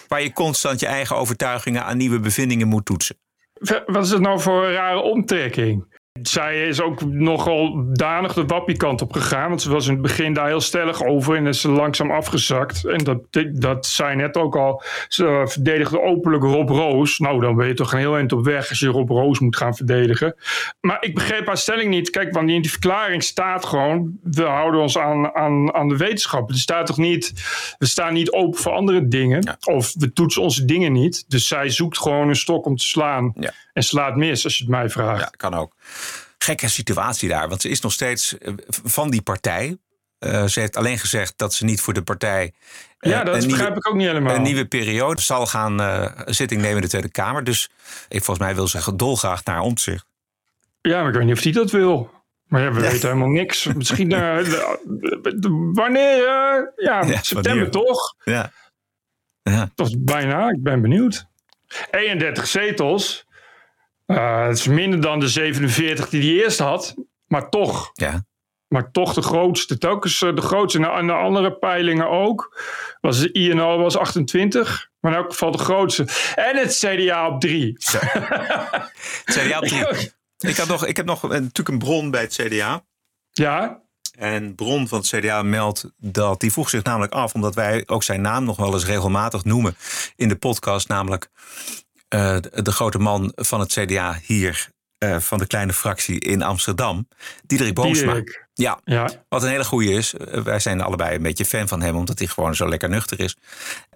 Waar 0.08 0.22
je 0.22 0.32
constant 0.32 0.80
je 0.80 0.86
eigen 0.86 1.16
overtuigingen 1.16 1.84
aan 1.84 1.96
nieuwe 1.96 2.20
bevindingen 2.20 2.68
moet 2.68 2.84
toetsen. 2.84 3.16
Wat 3.86 4.04
is 4.04 4.10
het 4.10 4.20
nou 4.20 4.40
voor 4.40 4.66
een 4.66 4.72
rare 4.72 5.00
omtrekking? 5.00 5.97
Zij 6.22 6.68
is 6.68 6.80
ook 6.80 7.04
nogal 7.04 7.84
danig 7.92 8.32
de 8.32 8.44
wappiekant 8.44 9.02
op 9.02 9.12
gegaan. 9.12 9.48
Want 9.48 9.62
ze 9.62 9.70
was 9.70 9.86
in 9.86 9.92
het 9.92 10.02
begin 10.02 10.32
daar 10.32 10.46
heel 10.46 10.60
stellig 10.60 11.04
over. 11.04 11.36
En 11.36 11.46
is 11.46 11.62
langzaam 11.62 12.10
afgezakt. 12.10 12.84
En 12.84 13.04
dat, 13.04 13.18
dat 13.52 13.86
zei 13.86 14.16
net 14.16 14.36
ook 14.36 14.56
al. 14.56 14.82
Ze 15.08 15.42
verdedigde 15.44 16.02
openlijk 16.02 16.42
Rob 16.42 16.68
Roos. 16.68 17.18
Nou, 17.18 17.40
dan 17.40 17.56
ben 17.56 17.66
je 17.66 17.74
toch 17.74 17.92
een 17.92 17.98
heel 17.98 18.16
eind 18.16 18.32
op 18.32 18.44
weg 18.44 18.68
als 18.68 18.78
je 18.78 18.86
Rob 18.86 19.08
Roos 19.08 19.38
moet 19.38 19.56
gaan 19.56 19.76
verdedigen. 19.76 20.34
Maar 20.80 20.96
ik 21.00 21.14
begreep 21.14 21.46
haar 21.46 21.56
stelling 21.56 21.90
niet. 21.90 22.10
Kijk, 22.10 22.32
want 22.34 22.50
in 22.50 22.62
die 22.62 22.70
verklaring 22.70 23.22
staat 23.22 23.64
gewoon... 23.64 24.18
we 24.22 24.42
houden 24.42 24.80
ons 24.80 24.98
aan, 24.98 25.34
aan, 25.34 25.74
aan 25.74 25.88
de 25.88 25.96
wetenschap. 25.96 26.50
Er 26.50 26.58
staat 26.58 26.86
toch 26.86 26.98
niet... 26.98 27.32
we 27.78 27.86
staan 27.86 28.12
niet 28.12 28.32
open 28.32 28.60
voor 28.60 28.72
andere 28.72 29.08
dingen. 29.08 29.56
Of 29.64 29.94
we 29.98 30.12
toetsen 30.12 30.42
onze 30.42 30.64
dingen 30.64 30.92
niet. 30.92 31.24
Dus 31.28 31.48
zij 31.48 31.70
zoekt 31.70 31.98
gewoon 31.98 32.28
een 32.28 32.36
stok 32.36 32.66
om 32.66 32.76
te 32.76 32.84
slaan. 32.84 33.32
Ja. 33.34 33.52
En 33.72 33.82
slaat 33.84 34.16
mis, 34.16 34.44
als 34.44 34.56
je 34.56 34.64
het 34.64 34.72
mij 34.72 34.88
vraagt. 34.88 35.20
Ja, 35.20 35.30
kan 35.36 35.54
ook. 35.54 35.72
Gekke 36.38 36.68
situatie 36.68 37.28
daar, 37.28 37.48
want 37.48 37.62
ze 37.62 37.68
is 37.68 37.80
nog 37.80 37.92
steeds 37.92 38.38
eh, 38.38 38.52
van 38.68 39.10
die 39.10 39.22
partij. 39.22 39.78
Eh, 40.18 40.44
ze 40.44 40.60
heeft 40.60 40.76
alleen 40.76 40.98
gezegd 40.98 41.32
dat 41.36 41.54
ze 41.54 41.64
niet 41.64 41.80
voor 41.80 41.94
de 41.94 42.02
partij. 42.02 42.52
eh, 42.98 43.10
Ja, 43.10 43.24
dat 43.24 43.34
begrijp 43.34 43.56
nieuwe- 43.58 43.74
ik 43.76 43.88
ook 43.88 43.94
niet 43.94 44.06
helemaal. 44.06 44.34
Een 44.34 44.42
nieuwe 44.42 44.66
periode 44.66 45.20
zal 45.20 45.46
gaan 45.46 45.80
eh, 45.80 46.10
zitting 46.24 46.60
nemen 46.60 46.76
in 46.76 46.82
de 46.82 46.88
Tweede 46.88 47.10
Kamer. 47.10 47.44
Dus 47.44 47.70
ik, 48.08 48.24
volgens 48.24 48.46
mij 48.46 48.54
wil 48.54 48.68
ze 48.68 48.96
dolgraag 48.96 49.44
naar 49.44 49.60
omzicht. 49.60 50.06
Ja, 50.80 50.98
maar 51.00 51.08
ik 51.08 51.14
weet 51.14 51.24
niet 51.26 51.36
of 51.36 51.42
hij 51.42 51.52
dat 51.52 51.70
wil. 51.70 52.10
Maar 52.46 52.62
ja, 52.62 52.72
we 52.72 52.80
weten 52.80 53.08
helemaal 53.08 53.28
niks. 53.28 53.64
Misschien 53.64 54.08
de- 54.14 54.76
de- 55.22 55.38
de- 55.38 55.70
wanneer? 55.72 56.16
ja, 56.16 56.66
Ja, 56.76 57.02
september 57.22 57.42
wanneer? 57.52 57.70
toch? 57.70 58.14
Ja. 58.24 58.52
ja. 59.42 59.70
Is 59.76 59.94
bijna. 59.98 60.48
Ik 60.50 60.62
ben 60.62 60.80
benieuwd. 60.82 61.26
31 61.90 62.46
zetels. 62.46 63.26
Eh, 64.08 64.46
Het 64.46 64.58
is 64.58 64.66
minder 64.66 65.00
dan 65.00 65.20
de 65.20 65.28
47 65.28 66.08
die 66.08 66.20
hij 66.34 66.44
eerst 66.44 66.58
had. 66.58 66.94
Maar 67.26 67.48
toch. 67.48 67.90
Ja. 67.94 68.26
Maar 68.68 68.90
toch 68.90 69.14
de 69.14 69.22
grootste. 69.22 69.78
Telkens 69.78 70.22
eh, 70.22 70.34
de 70.34 70.40
grootste. 70.40 70.86
En 70.90 71.06
de 71.06 71.12
andere 71.12 71.52
peilingen 71.52 72.08
ook. 72.08 72.60
Was 73.00 73.18
de 73.20 73.32
INO 73.32 73.78
was 73.78 73.96
28. 73.96 74.88
Maar 75.00 75.12
in 75.12 75.18
elk 75.18 75.30
geval 75.30 75.50
de 75.50 75.58
grootste. 75.58 76.02
En 76.34 76.56
het 76.56 76.76
CDA 76.78 77.28
op 77.28 77.40
3. 77.40 77.72
CDA 79.24 79.58
op 79.58 79.64
drie. 79.64 79.86
Ik, 80.38 80.56
had 80.56 80.68
nog, 80.68 80.86
ik 80.86 80.96
heb 80.96 81.06
nog 81.06 81.22
een- 81.22 81.28
natuurlijk 81.30 81.68
een 81.68 81.78
bron 81.78 82.10
bij 82.10 82.20
het 82.20 82.34
CDA. 82.42 82.84
Ja, 83.30 83.82
En 84.18 84.54
bron 84.54 84.88
van 84.88 84.98
het 84.98 85.08
CDA 85.08 85.42
meldt 85.42 85.90
dat 85.96 86.40
die 86.40 86.52
vroeg 86.52 86.68
zich 86.68 86.82
namelijk 86.82 87.12
af, 87.12 87.34
omdat 87.34 87.54
wij 87.54 87.82
ook 87.86 88.02
zijn 88.02 88.20
naam 88.20 88.44
nog 88.44 88.56
wel 88.56 88.72
eens 88.72 88.86
regelmatig 88.86 89.44
noemen 89.44 89.76
in 90.16 90.28
de 90.28 90.36
podcast, 90.36 90.88
namelijk 90.88 91.28
eh, 92.08 92.36
de, 92.62 92.72
grote 92.72 92.98
man 92.98 93.32
van 93.34 93.60
het 93.60 93.72
CDA 93.72 94.18
hier, 94.22 94.68
eh, 94.98 95.18
van 95.18 95.38
de 95.38 95.46
kleine 95.46 95.72
fractie 95.72 96.20
in 96.20 96.42
Amsterdam, 96.42 97.08
Diederik 97.46 97.74
Boomsma. 97.74 98.12
Diederik. 98.12 98.46
Ja, 98.54 98.80
ja. 98.84 99.10
wat 99.28 99.42
een 99.42 99.48
hele 99.48 99.64
goeie 99.64 99.92
is. 99.92 100.14
Eh, 100.14 100.42
Wij 100.42 100.58
zijn 100.58 100.80
allebei 100.80 101.14
een 101.14 101.22
beetje 101.22 101.44
fan 101.44 101.68
van 101.68 101.80
hem, 101.82 101.96
omdat 101.96 102.18
hij 102.18 102.28
gewoon 102.28 102.54
zo 102.54 102.68
lekker 102.68 102.88
nuchter 102.88 103.20
is. 103.20 103.36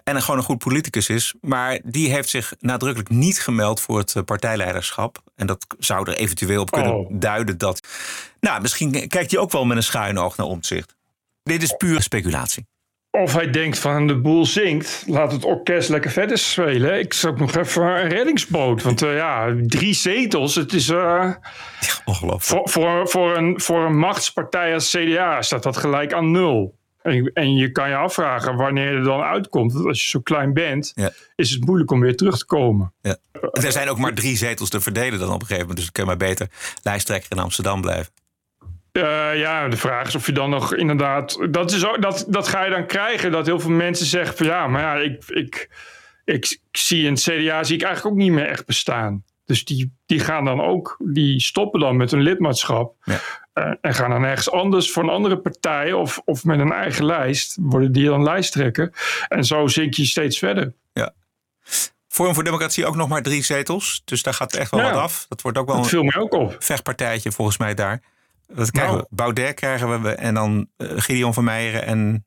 En 0.03 0.21
gewoon 0.21 0.37
een 0.37 0.45
goed 0.45 0.57
politicus 0.57 1.09
is. 1.09 1.33
Maar 1.41 1.79
die 1.83 2.09
heeft 2.11 2.29
zich 2.29 2.53
nadrukkelijk 2.59 3.09
niet 3.09 3.39
gemeld 3.41 3.81
voor 3.81 3.97
het 3.97 4.25
partijleiderschap. 4.25 5.21
En 5.35 5.47
dat 5.47 5.65
zou 5.79 6.11
er 6.11 6.17
eventueel 6.17 6.61
op 6.61 6.71
kunnen 6.71 6.93
Oh. 6.93 7.11
duiden 7.19 7.57
dat. 7.57 7.87
Nou, 8.39 8.61
misschien 8.61 8.91
kijkt 8.91 9.31
hij 9.31 9.39
ook 9.39 9.51
wel 9.51 9.65
met 9.65 9.77
een 9.77 9.83
schuin 9.83 10.19
oog 10.19 10.37
naar 10.37 10.47
omzicht. 10.47 10.95
Dit 11.43 11.63
is 11.63 11.75
pure 11.77 12.01
speculatie. 12.01 12.67
Of 13.21 13.33
hij 13.33 13.49
denkt 13.49 13.79
van 13.79 14.07
de 14.07 14.17
boel 14.21 14.45
zinkt, 14.45 15.03
laat 15.07 15.31
het 15.31 15.45
orkest 15.45 15.89
lekker 15.89 16.11
verder 16.11 16.37
spelen. 16.37 16.99
Ik 16.99 17.13
zou 17.13 17.33
ook 17.33 17.39
nog 17.39 17.55
even 17.55 17.83
een 17.83 18.07
reddingsboot. 18.09 18.81
Want 18.83 19.01
eh, 19.01 19.15
ja, 19.15 19.53
drie 19.67 19.93
zetels, 19.93 20.55
het 20.55 20.73
is 20.73 20.89
eh, 20.89 21.31
Ongelooflijk. 22.05 22.43
voor, 22.43 22.69
voor, 22.69 23.09
voor, 23.09 23.37
een, 23.37 23.59
voor 23.61 23.85
een 23.85 23.97
machtspartij 23.97 24.73
als 24.73 24.89
CDA 24.91 25.41
staat 25.41 25.63
dat 25.63 25.77
gelijk 25.77 26.13
aan 26.13 26.31
nul. 26.31 26.75
En, 27.01 27.13
je- 27.15 27.31
en 27.33 27.55
je 27.55 27.71
kan 27.71 27.89
je 27.89 27.95
afvragen 27.95 28.55
wanneer 28.55 28.91
je 28.91 28.97
er 28.97 29.03
dan 29.03 29.21
uitkomt. 29.21 29.73
Want 29.73 29.85
als 29.85 30.01
je 30.03 30.07
zo 30.07 30.19
klein 30.19 30.53
bent, 30.53 30.91
Ja. 30.95 31.11
is 31.35 31.49
het 31.49 31.65
moeilijk 31.65 31.91
om 31.91 31.99
weer 31.99 32.15
terug 32.15 32.37
te 32.37 32.45
komen. 32.45 32.93
Ja. 33.01 33.17
Er 33.51 33.71
zijn 33.71 33.89
ook 33.89 33.97
maar 33.97 34.13
drie 34.13 34.37
zetels 34.37 34.69
te 34.69 34.81
verdelen 34.81 35.19
dan 35.19 35.27
op 35.33 35.33
een 35.41 35.47
gegeven 35.47 35.59
moment. 35.67 35.75
Dus 35.75 35.83
dan 35.83 35.93
kun 35.93 36.03
je 36.03 36.09
maar 36.17 36.27
beter 36.29 36.47
lijsttrekker 36.83 37.31
in 37.31 37.39
Amsterdam 37.43 37.81
blijven. 37.81 38.11
Eh, 38.93 39.39
ja, 39.39 39.67
de 39.67 39.77
vraag 39.77 40.07
is 40.07 40.15
of 40.15 40.25
je 40.25 40.31
dan 40.31 40.49
nog 40.49 40.75
inderdaad. 40.75 41.37
Dat, 41.49 41.71
is 41.71 41.85
ook, 41.85 42.01
dat, 42.01 42.25
dat 42.29 42.47
ga 42.47 42.63
je 42.63 42.69
dan 42.71 42.85
krijgen. 42.85 43.31
Dat 43.31 43.45
heel 43.45 43.59
veel 43.59 43.69
mensen 43.71 44.05
zeggen 44.05 44.37
van 44.37 44.45
ja, 44.45 44.67
maar 44.67 44.81
ja, 44.81 44.95
ik, 45.03 45.23
ik, 45.27 45.69
ik, 46.25 46.59
zie 46.71 47.05
in 47.05 47.13
het 47.13 47.21
CDA 47.21 47.63
zie 47.63 47.75
ik 47.75 47.83
eigenlijk 47.83 48.05
ook 48.15 48.21
niet 48.21 48.31
meer 48.31 48.47
echt 48.47 48.65
bestaan. 48.65 49.23
Dus 49.45 49.65
die, 49.65 49.93
die 50.05 50.19
gaan 50.19 50.45
dan 50.45 50.61
ook, 50.61 50.97
die 50.99 51.41
stoppen 51.41 51.79
dan 51.79 51.97
met 51.97 52.11
hun 52.11 52.21
lidmaatschap. 52.21 52.95
Ja. 53.03 53.19
eh, 53.53 53.71
en 53.81 53.93
gaan 53.93 54.09
dan 54.09 54.23
ergens 54.23 54.51
anders 54.51 54.91
voor 54.91 55.03
een 55.03 55.09
andere 55.09 55.37
partij 55.37 55.93
of, 55.93 56.21
of 56.25 56.43
met 56.43 56.59
een 56.59 56.71
eigen 56.71 57.05
lijst. 57.05 57.57
Worden 57.61 57.91
die 57.91 58.05
dan 58.05 58.23
lijsttrekker. 58.23 58.93
En 59.27 59.43
zo 59.43 59.67
zink 59.67 59.93
je 59.93 60.05
steeds 60.05 60.37
verder. 60.39 60.73
Forum 62.07 62.33
voor 62.33 62.43
Democratie 62.43 62.85
ook 62.85 62.95
nog 62.95 63.07
maar 63.09 63.21
drie 63.21 63.43
zetels. 63.43 64.01
Dus 64.05 64.23
daar 64.23 64.33
gaat 64.33 64.53
echt 64.53 64.71
wel 64.71 64.79
Ja. 64.79 64.89
wat 64.91 64.99
af. 65.01 65.25
Dat 65.29 65.41
wordt 65.41 65.57
ook 65.57 65.65
wel 65.65 65.75
Dat 65.75 65.83
een 65.83 65.89
viel 65.89 66.03
mij 66.03 66.15
ook 66.17 66.33
op. 66.33 66.55
vechtpartijtje 66.59 67.31
volgens 67.31 67.57
mij 67.57 67.73
daar. 67.73 68.01
Dat 68.55 68.71
krijgen 68.71 68.93
Nou. 68.93 69.05
we. 69.09 69.15
Baudet 69.15 69.53
krijgen 69.55 70.01
we 70.01 70.09
en 70.09 70.33
dan 70.33 70.67
eh, 70.77 70.87
Gideon 70.95 71.33
van 71.33 71.43
Meijeren 71.43 71.85
en 71.85 72.25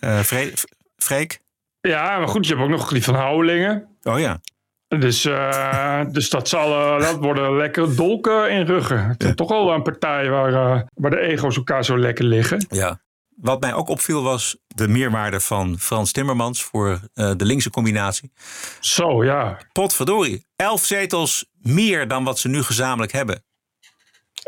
eh 0.00 0.18
Vre- 0.18 0.52
Freek. 0.96 1.40
Ja, 1.80 2.18
maar 2.18 2.28
goed, 2.28 2.46
je 2.46 2.52
hebt 2.54 2.64
ook 2.64 2.70
nog 2.78 2.88
die 2.88 3.04
van 3.04 3.14
Houwelingen. 3.14 3.96
Oh 4.02 4.18
ja. 4.18 4.40
Dus, 4.88 5.24
eh, 5.24 6.00
dus 6.12 6.30
dat, 6.30 6.48
zal, 6.48 6.98
dat 6.98 7.16
worden 7.16 7.56
lekkere 7.56 7.94
dolken 7.94 8.50
in 8.50 8.66
ruggen. 8.66 9.06
Het 9.08 9.24
is 9.24 9.34
toch 9.34 9.50
al 9.50 9.72
een 9.72 9.82
partij 9.82 10.28
waar, 10.30 10.52
eh, 10.54 10.82
waar 10.94 11.10
de 11.10 11.20
ego's 11.20 11.56
elkaar 11.56 11.84
zo 11.84 11.98
lekker 11.98 12.24
liggen. 12.24 12.66
ja. 12.68 13.04
Wat 13.40 13.60
mij 13.60 13.74
ook 13.74 13.88
opviel 13.88 14.22
was 14.22 14.56
de 14.66 14.88
meerwaarde 14.88 15.40
van 15.40 15.78
Frans 15.78 16.12
Timmermans 16.12 16.62
voor 16.62 17.00
eh, 17.14 17.32
de 17.36 17.44
linkse 17.44 17.70
combinatie. 17.70 18.32
Zo, 18.80 19.24
ja. 19.24 19.58
Potverdorie, 19.72 20.46
elf 20.56 20.84
zetels 20.84 21.46
meer 21.60 22.08
dan 22.08 22.24
wat 22.24 22.38
ze 22.38 22.48
nu 22.48 22.62
gezamenlijk 22.62 23.12
hebben. 23.12 23.44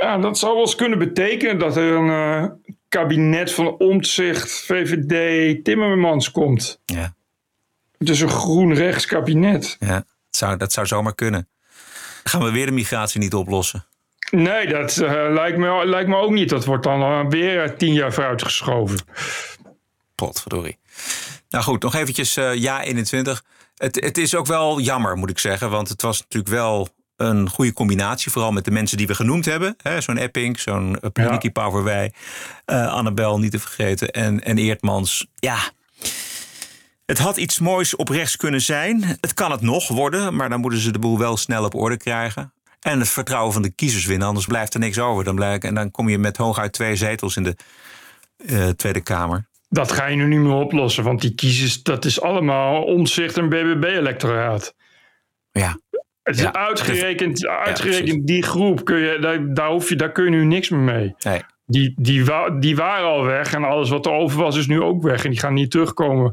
Ja, 0.01 0.19
dat 0.19 0.39
zou 0.39 0.53
wel 0.53 0.63
eens 0.63 0.75
kunnen 0.75 0.99
betekenen 0.99 1.59
dat 1.59 1.77
er 1.77 1.93
een 1.93 2.11
eh, 2.11 2.51
kabinet 2.89 3.53
van 3.53 3.79
Omtzigt, 3.79 4.51
VVD, 4.53 5.65
Timmermans 5.65 6.31
komt. 6.31 6.81
Ja, 6.85 7.15
Het 7.99 8.09
is 8.09 8.21
een 8.21 8.29
groen-rechts 8.29 9.07
kabinet. 9.07 9.77
ja. 9.81 9.95
Dat, 9.95 10.05
zou, 10.41 10.57
dat 10.57 10.73
zou 10.73 10.87
zomaar 10.87 11.15
kunnen. 11.15 11.49
Gaan 12.25 12.43
we 12.45 12.51
weer 12.51 12.67
de 12.67 12.73
migratie 12.73 13.21
niet 13.21 13.35
oplossen? 13.35 13.87
Nee, 14.31 14.67
dat 14.67 14.97
eh, 14.97 15.11
lijkt, 15.31 15.59
me, 15.59 15.87
lijkt 15.87 16.09
me 16.09 16.17
ook 16.17 16.31
niet. 16.31 16.49
Dat 16.49 16.65
wordt 16.65 16.85
dan 16.85 17.03
eh, 17.03 17.27
weer 17.29 17.77
tien 17.77 17.93
jaar 17.93 18.13
vooruitgeschoven. 18.13 18.99
Potverdorie. 20.15 20.79
Nou 21.49 21.65
goed, 21.65 21.83
nog 21.83 21.95
eventjes 21.95 22.35
ja 22.35 22.83
21. 22.83 23.45
Het, 23.77 23.95
het 24.05 24.19
is 24.19 24.35
ook 24.35 24.47
wel 24.47 24.81
jammer, 24.81 25.17
moet 25.17 25.31
ik 25.31 25.39
zeggen. 25.39 25.71
Want 25.71 25.89
het 25.89 26.03
was 26.03 26.21
natuurlijk 26.21 26.53
wel 26.53 26.89
een 27.19 27.49
goede 27.49 27.73
combinatie. 27.73 28.31
Vooral 28.33 28.53
met 28.53 28.65
de 28.65 28.71
mensen 28.71 28.97
die 28.97 29.07
we 29.07 29.15
genoemd 29.15 29.45
hebben. 29.45 29.77
hè, 29.83 30.01
Zo'n 30.01 30.17
Epping, 30.17 30.61
zo'n 30.61 30.99
uh, 31.15 31.31
Nicky 31.31 31.51
Pauverwij. 31.51 32.13
eh 32.65 32.93
Annabel, 32.93 33.39
niet 33.39 33.51
te 33.51 33.59
vergeten. 33.59 34.11
En, 34.11 34.45
en 34.45 34.59
Eertmans. 34.59 35.27
Ja, 35.35 35.59
het 37.07 37.19
had 37.19 37.37
iets 37.37 37.59
moois 37.59 37.97
op 37.97 38.09
rechts 38.09 38.37
kunnen 38.37 38.61
zijn. 38.61 39.03
Het 39.21 39.35
kan 39.35 39.51
het 39.51 39.61
nog 39.61 39.89
worden, 39.89 40.37
maar 40.37 40.49
dan 40.49 40.61
moeten 40.61 40.81
ze 40.81 40.91
de 40.91 40.99
boel 40.99 41.19
wel 41.19 41.37
snel 41.37 41.65
op 41.65 41.75
orde 41.75 41.97
krijgen. 41.97 42.53
En 42.81 42.99
het 42.99 43.09
vertrouwen 43.09 43.53
van 43.53 43.63
de 43.63 43.71
kiezers 43.71 44.07
winnen, 44.07 44.29
anders 44.29 44.47
blijft 44.47 44.75
er 44.75 44.81
niks 44.81 44.99
over. 44.99 45.25
Dan 45.25 45.35
blijkt, 45.35 45.65
en 45.65 45.75
dan 45.75 45.91
kom 45.91 46.09
je 46.09 46.19
met 46.19 46.37
hooguit 46.37 46.73
twee 46.73 46.97
zetels 46.97 47.37
in 47.37 47.43
de 47.43 47.57
eh, 48.47 48.69
Tweede 48.69 49.01
Kamer. 49.01 49.47
Dat 49.69 49.93
ga 49.93 50.07
je 50.07 50.17
nu 50.17 50.27
niet 50.27 50.39
meer 50.39 50.53
oplossen, 50.57 51.05
want 51.05 51.21
die 51.21 51.35
kiezers, 51.35 51.83
dat 51.83 52.05
is 52.05 52.21
allemaal 52.21 52.83
omzicht 52.83 53.37
en 53.37 53.49
BBB-electoraat. 53.49 54.75
Ja. 55.53 55.79
Het 56.29 56.37
is 56.37 56.43
Ja. 56.43 56.53
uitgerekend, 56.55 57.47
uitgerekend 57.47 58.27
die 58.27 58.43
groep, 58.43 58.85
kun 58.85 58.99
je, 58.99 59.19
daar, 59.21 59.55
daar, 59.55 59.69
hoef 59.71 59.89
je, 59.89 59.97
daar 59.97 60.13
kun 60.13 60.25
je 60.25 60.31
nu 60.31 60.45
niks 60.45 60.69
meer 60.69 60.81
mee. 60.81 61.15
Nee. 61.19 61.41
Die, 61.67 61.95
die, 61.97 62.25
wa- 62.25 62.51
die 62.51 62.77
waren 62.77 63.07
al 63.07 63.25
weg 63.25 63.53
en 63.55 63.65
alles 63.65 63.89
wat 63.91 64.07
er 64.07 64.13
over 64.13 64.39
was 64.39 64.57
is 64.57 64.67
nu 64.67 64.83
ook 64.83 65.03
weg 65.03 65.25
en 65.25 65.31
die 65.31 65.39
gaan 65.39 65.55
niet 65.55 65.71
terugkomen. 65.71 66.33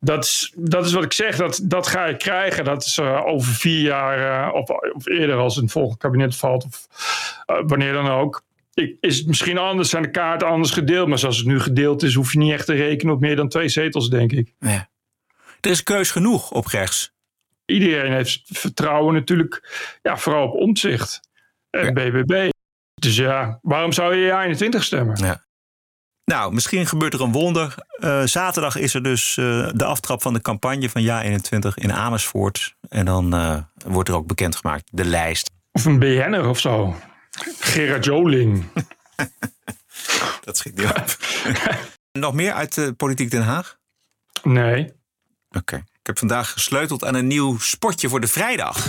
Dat 0.00 0.24
is, 0.24 0.52
dat 0.56 0.86
is 0.86 0.92
wat 0.92 1.04
ik 1.04 1.12
zeg, 1.12 1.36
dat, 1.36 1.60
dat 1.62 1.86
ga 1.86 2.06
je 2.06 2.16
krijgen. 2.16 2.64
Dat 2.64 2.84
is 2.84 2.98
eh, 2.98 3.26
over 3.26 3.52
vier 3.52 3.80
jaar 3.80 4.46
eh, 4.48 4.54
of, 4.54 4.68
of 4.70 5.06
eerder 5.06 5.36
als 5.36 5.56
een 5.56 5.68
volgend 5.68 5.98
kabinet 5.98 6.36
valt 6.36 6.64
of 6.64 6.86
eh, 7.46 7.56
wanneer 7.66 7.92
dan 7.92 8.08
ook. 8.08 8.42
Ik, 8.74 8.96
is 9.00 9.18
het 9.18 9.26
misschien 9.26 9.58
anders, 9.58 9.90
zijn 9.90 10.02
de 10.02 10.10
kaarten 10.10 10.48
anders 10.48 10.70
gedeeld. 10.72 11.08
Maar 11.08 11.18
zoals 11.18 11.36
het 11.36 11.46
nu 11.46 11.60
gedeeld 11.60 12.02
is, 12.02 12.14
hoef 12.14 12.32
je 12.32 12.38
niet 12.38 12.52
echt 12.52 12.66
te 12.66 12.74
rekenen 12.74 13.14
op 13.14 13.20
meer 13.20 13.36
dan 13.36 13.48
twee 13.48 13.68
zetels, 13.68 14.08
denk 14.10 14.32
ik. 14.32 14.52
Ja. 14.58 14.88
Er 15.60 15.70
is 15.70 15.82
keus 15.82 16.10
genoeg 16.10 16.50
op 16.50 16.66
rechts. 16.66 17.12
Iedereen 17.70 18.12
heeft 18.12 18.40
vertrouwen 18.44 19.14
natuurlijk, 19.14 19.78
ja, 20.02 20.16
vooral 20.16 20.48
op 20.48 20.54
omzicht 20.54 21.20
en 21.70 21.94
BBB. 21.94 22.50
Dus 22.94 23.16
ja, 23.16 23.58
waarom 23.62 23.92
zou 23.92 24.14
je 24.14 24.26
ja 24.26 24.42
21 24.42 24.84
stemmen? 24.84 25.24
Ja. 25.24 25.46
Nou, 26.24 26.52
misschien 26.52 26.86
gebeurt 26.86 27.14
er 27.14 27.20
een 27.20 27.32
wonder. 27.32 27.74
Eh, 27.90 28.22
zaterdag 28.22 28.76
is 28.76 28.94
er 28.94 29.02
dus 29.02 29.36
eh, 29.36 29.68
de 29.74 29.84
aftrap 29.84 30.22
van 30.22 30.32
de 30.32 30.40
campagne 30.40 30.90
van 30.90 31.02
Ja 31.02 31.22
21 31.22 31.78
in 31.78 31.92
Amersfoort. 31.92 32.76
En 32.88 33.04
dan 33.04 33.34
eh, 33.34 33.58
wordt 33.86 34.08
er 34.08 34.14
ook 34.14 34.26
bekendgemaakt 34.26 34.88
de 34.92 35.04
lijst. 35.04 35.50
Of 35.72 35.84
een 35.84 35.98
BN'er 35.98 36.48
of 36.48 36.58
zo. 36.58 36.96
Gerard 37.58 38.04
Joling. 38.04 38.64
Dat 40.44 40.56
schiet 40.56 40.76
niet 40.76 40.90
op. 40.90 41.16
Nog 42.22 42.34
meer 42.34 42.52
uit 42.52 42.92
Politiek 42.96 43.30
Den 43.30 43.42
Haag? 43.42 43.76
Nee. 44.42 44.92
Oké. 45.50 45.84
Heb 46.08 46.18
vandaag 46.18 46.52
gesleuteld 46.52 47.04
aan 47.04 47.14
een 47.14 47.26
nieuw 47.26 47.58
spotje 47.58 48.08
voor 48.08 48.20
de 48.20 48.28
vrijdag. 48.28 48.88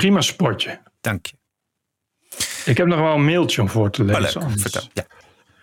Prima 0.00 0.20
spotje. 0.20 0.80
Dank 1.00 1.26
je. 1.26 1.36
Ik 2.64 2.76
heb 2.76 2.86
nog 2.86 2.98
wel 2.98 3.14
een 3.14 3.24
mailtje 3.24 3.62
om 3.62 3.68
voor 3.68 3.90
te 3.90 4.04
lezen. 4.04 4.58
vertel. 4.58 4.82
Ja. 4.92 5.06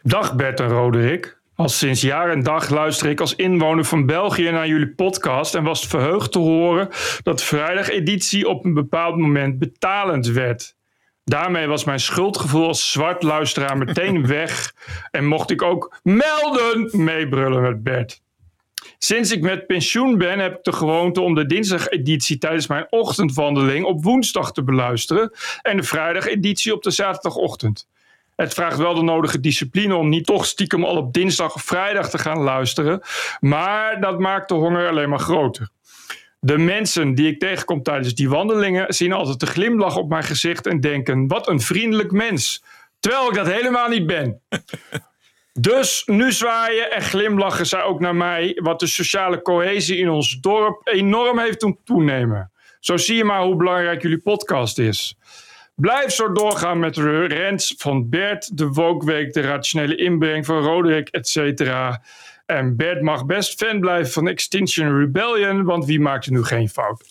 Dag 0.01 0.35
Bert 0.35 0.59
en 0.59 0.67
Roderick. 0.67 1.41
Al 1.55 1.69
sinds 1.69 2.01
jaar 2.01 2.29
en 2.29 2.43
dag 2.43 2.69
luister 2.69 3.09
ik 3.09 3.19
als 3.19 3.35
inwoner 3.35 3.85
van 3.85 4.05
België 4.05 4.49
naar 4.51 4.67
jullie 4.67 4.93
podcast 4.93 5.55
en 5.55 5.63
was 5.63 5.87
verheugd 5.87 6.31
te 6.31 6.39
horen 6.39 6.89
dat 7.23 7.39
de 7.39 7.45
vrijdageditie 7.45 8.47
op 8.47 8.65
een 8.65 8.73
bepaald 8.73 9.17
moment 9.17 9.59
betalend 9.59 10.27
werd. 10.27 10.75
Daarmee 11.23 11.67
was 11.67 11.83
mijn 11.83 11.99
schuldgevoel 11.99 12.67
als 12.67 12.91
zwart 12.91 13.23
luisteraar 13.23 13.77
meteen 13.77 14.27
weg 14.37 14.73
en 15.11 15.25
mocht 15.25 15.51
ik 15.51 15.61
ook 15.61 15.99
melden 16.03 16.89
meebrullen 17.03 17.61
met 17.61 17.83
Bert. 17.83 18.22
Sinds 19.03 19.31
ik 19.31 19.41
met 19.41 19.67
pensioen 19.67 20.17
ben, 20.17 20.39
heb 20.39 20.57
ik 20.57 20.63
de 20.63 20.71
gewoonte 20.71 21.21
om 21.21 21.35
de 21.35 21.45
dinsdageditie 21.45 22.37
tijdens 22.37 22.67
mijn 22.67 22.85
ochtendwandeling 22.89 23.85
op 23.85 24.03
woensdag 24.03 24.51
te 24.51 24.63
beluisteren 24.63 25.31
en 25.61 25.77
de 25.77 25.83
vrijdageditie 25.83 26.73
op 26.73 26.83
de 26.83 26.91
zaterdagochtend. 26.91 27.87
Het 28.35 28.53
vraagt 28.53 28.77
wel 28.77 28.93
de 28.93 29.01
nodige 29.01 29.39
discipline 29.39 29.95
om 29.95 30.09
niet 30.09 30.25
toch 30.25 30.45
stiekem 30.45 30.83
al 30.83 30.97
op 30.97 31.13
dinsdag 31.13 31.55
of 31.55 31.63
vrijdag 31.63 32.09
te 32.09 32.17
gaan 32.17 32.39
luisteren, 32.39 33.01
maar 33.39 34.01
dat 34.01 34.19
maakt 34.19 34.47
de 34.47 34.53
honger 34.53 34.89
alleen 34.89 35.09
maar 35.09 35.19
groter. 35.19 35.69
De 36.39 36.57
mensen 36.57 37.15
die 37.15 37.27
ik 37.27 37.39
tegenkom 37.39 37.83
tijdens 37.83 38.15
die 38.15 38.29
wandelingen 38.29 38.93
zien 38.93 39.13
altijd 39.13 39.39
de 39.39 39.45
glimlach 39.45 39.97
op 39.97 40.09
mijn 40.09 40.23
gezicht 40.23 40.67
en 40.67 40.79
denken: 40.79 41.27
wat 41.27 41.47
een 41.47 41.61
vriendelijk 41.61 42.11
mens. 42.11 42.63
Terwijl 42.99 43.29
ik 43.29 43.35
dat 43.35 43.47
helemaal 43.47 43.89
niet 43.89 44.07
ben. 44.07 44.41
Dus 45.59 46.03
nu 46.05 46.31
zwaaien 46.31 46.91
en 46.91 47.01
glimlachen 47.01 47.65
zij 47.65 47.83
ook 47.83 47.99
naar 47.99 48.15
mij, 48.15 48.59
wat 48.61 48.79
de 48.79 48.87
sociale 48.87 49.41
cohesie 49.41 49.97
in 49.97 50.09
ons 50.09 50.39
dorp 50.39 50.87
enorm 50.87 51.39
heeft 51.39 51.59
doen 51.59 51.79
toenemen. 51.83 52.51
Zo 52.79 52.97
zie 52.97 53.15
je 53.15 53.23
maar 53.23 53.41
hoe 53.41 53.55
belangrijk 53.55 54.01
jullie 54.01 54.21
podcast 54.21 54.79
is. 54.79 55.17
Blijf 55.75 56.11
zo 56.11 56.31
doorgaan 56.31 56.79
met 56.79 56.93
de 56.93 57.25
rents 57.25 57.73
van 57.77 58.09
Bert, 58.09 58.57
de 58.57 58.67
Wokweek, 58.67 59.33
de 59.33 59.41
rationele 59.41 59.95
inbreng 59.95 60.45
van 60.45 60.63
Roderick, 60.63 61.09
etc. 61.09 61.61
En 62.45 62.75
Bert 62.75 63.01
mag 63.01 63.25
best 63.25 63.63
fan 63.63 63.79
blijven 63.79 64.11
van 64.11 64.27
Extinction 64.27 64.99
Rebellion, 64.99 65.63
want 65.63 65.85
wie 65.85 65.99
maakt 65.99 66.25
er 66.25 66.31
nu 66.31 66.43
geen 66.43 66.69
fout? 66.69 67.03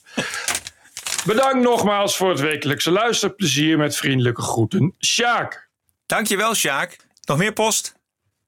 Bedankt 1.26 1.62
nogmaals 1.64 2.16
voor 2.16 2.30
het 2.30 2.40
wekelijkse 2.40 2.90
luisterplezier 2.90 3.78
met 3.78 3.96
vriendelijke 3.96 4.42
groeten. 4.42 4.94
Sjaak. 4.98 5.68
Dankjewel, 6.06 6.54
Sjaak. 6.54 6.96
Nog 7.24 7.38
meer 7.38 7.52
post? 7.52 8.00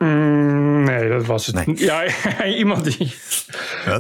Mm, 0.05 0.85
nee, 0.85 1.09
dat 1.09 1.27
was 1.27 1.47
het. 1.47 1.79
Ja, 1.79 2.05
iemand 2.45 2.85
die, 2.85 3.15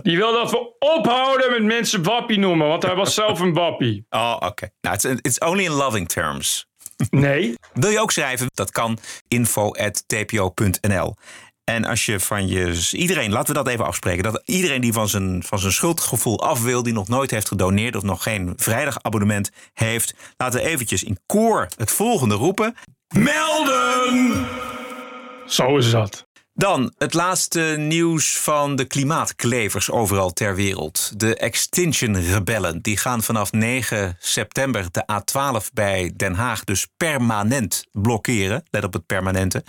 die 0.03 0.17
wil 0.17 0.33
dat 0.33 0.51
we 0.51 0.77
ophouden 0.79 1.51
met 1.51 1.63
mensen 1.63 2.03
wappie 2.03 2.39
noemen, 2.39 2.69
want 2.69 2.83
hij 2.83 2.95
was 2.95 3.15
zelf 3.15 3.41
een 3.41 3.53
wappie. 3.53 4.07
Oh, 4.15 4.37
oké. 4.39 4.69
Nou, 4.81 4.95
it's, 4.95 5.05
it's 5.05 5.39
only 5.39 5.65
in 5.65 5.71
loving 5.71 6.09
terms. 6.09 6.67
Nee. 7.11 7.55
Wil 7.73 7.91
je 7.91 8.01
ook 8.01 8.13
schrijven? 8.13 8.47
Dat 8.55 8.71
kan 8.71 8.99
info.tpo.nl. 9.29 11.15
En 11.65 11.85
als 11.85 12.07
je 12.07 12.21
van 12.21 12.49
je... 12.49 12.89
Iedereen, 12.93 13.33
laten 13.33 13.55
we 13.55 13.63
dat 13.63 13.73
even 13.73 13.87
afspreken. 13.87 14.23
Dat 14.23 14.43
iedereen 14.45 14.81
die 14.81 14.93
van 14.93 15.09
zijn, 15.09 15.43
van 15.43 15.59
zijn 15.59 15.73
schuldgevoel 15.73 16.43
af 16.43 16.63
wil... 16.63 16.83
die 16.83 16.93
nog 16.93 17.09
nooit 17.09 17.31
heeft 17.31 17.49
gedoneerd 17.49 17.97
of 17.97 18.03
nog 18.03 18.23
geen 18.23 18.53
vrijdagabonnement 18.57 19.51
heeft... 19.73 20.15
laten 20.37 20.61
we 20.61 20.67
eventjes 20.67 21.05
in 21.05 21.19
koor 21.27 21.69
het 21.77 21.91
volgende 21.91 22.35
roepen. 22.35 22.77
Melden! 23.15 24.47
Zo 25.47 25.77
is 25.77 25.91
dat. 25.91 26.27
Dan 26.57 26.93
het 26.99 27.15
laatste 27.15 27.61
nieuws 27.79 28.37
van 28.37 28.77
de 28.77 28.85
klimaatklevers 28.85 29.91
overal 29.91 30.33
ter 30.33 30.55
wereld. 30.55 31.13
De 31.21 31.37
Extinction 31.37 32.21
Rebellen. 32.21 32.83
Die 32.83 32.97
gaan 32.97 33.23
vanaf 33.23 33.53
9 33.53 34.17
september 34.19 34.87
de 34.91 35.05
A12 35.13 35.73
bij 35.73 36.13
Den 36.17 36.35
Haag 36.35 36.65
dus 36.65 36.87
permanent 36.97 37.85
blokkeren. 37.93 38.63
Let 38.71 38.85
op 38.85 38.93
het 38.93 39.07
permanente. 39.07 39.65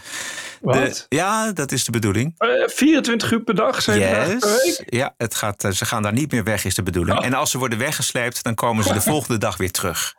Wat? 0.62 0.76
De- 0.76 1.06
ja, 1.16 1.52
dat 1.52 1.72
is 1.72 1.84
de 1.86 1.92
bedoeling. 1.92 2.34
Eh, 2.38 2.50
24 2.66 3.32
uur 3.32 3.42
per 3.44 3.56
dag, 3.56 3.86
per 3.86 3.98
Yes. 4.00 4.28
week? 4.28 4.84
Ja, 4.94 5.14
het 5.18 5.36
gaat, 5.36 5.64
eh, 5.64 5.72
ze 5.72 5.86
gaan 5.86 6.02
daar 6.04 6.14
niet 6.14 6.32
meer 6.32 6.44
weg, 6.44 6.66
is 6.66 6.76
de 6.76 6.84
bedoeling. 6.84 7.20
Oh. 7.20 7.26
En 7.26 7.34
als 7.34 7.52
ze 7.52 7.58
worden 7.58 7.78
weggesleept, 7.78 8.44
dan 8.44 8.56
komen 8.56 8.84
ze 8.84 8.94
de 8.94 9.02
volgende 9.12 9.38
dag 9.40 9.58
weer 9.58 9.72
terug. 9.72 10.14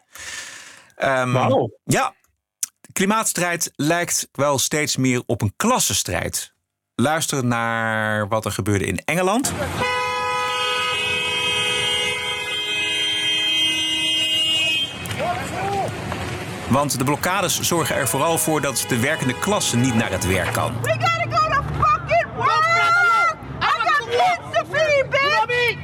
Wauw. 0.97 1.71
Ja, 1.85 2.14
klimaatstrijd 2.96 3.72
lijkt 3.74 4.28
wel 4.32 4.59
steeds 4.59 4.96
meer 4.96 5.22
op 5.26 5.42
een 5.42 5.52
klassenstrijd. 5.56 6.52
Luister 6.94 7.44
naar 7.44 8.28
wat 8.28 8.44
er 8.44 8.52
gebeurde 8.52 8.87
in 8.87 8.98
Engeland. 9.04 9.52
Want 16.68 16.98
de 16.98 17.04
blokkades 17.04 17.61
zorgen 17.61 17.96
er 17.96 18.09
vooral 18.09 18.38
voor 18.38 18.61
dat 18.61 18.85
de 18.88 19.00
werkende 19.00 19.38
klasse 19.38 19.76
niet 19.76 19.94
naar 19.94 20.11
het 20.11 20.26
werk 20.26 20.52
kan. 20.52 20.72
We 20.82 20.90
gotta 20.90 21.37
go 21.37 21.48
to 21.48 21.62
fucking 21.85 22.26
work! 22.35 23.37
I 23.61 23.88
got 23.88 24.09
kids 24.09 24.59
to 24.59 24.64
feed, 24.70 25.11
bitch! 25.11 25.78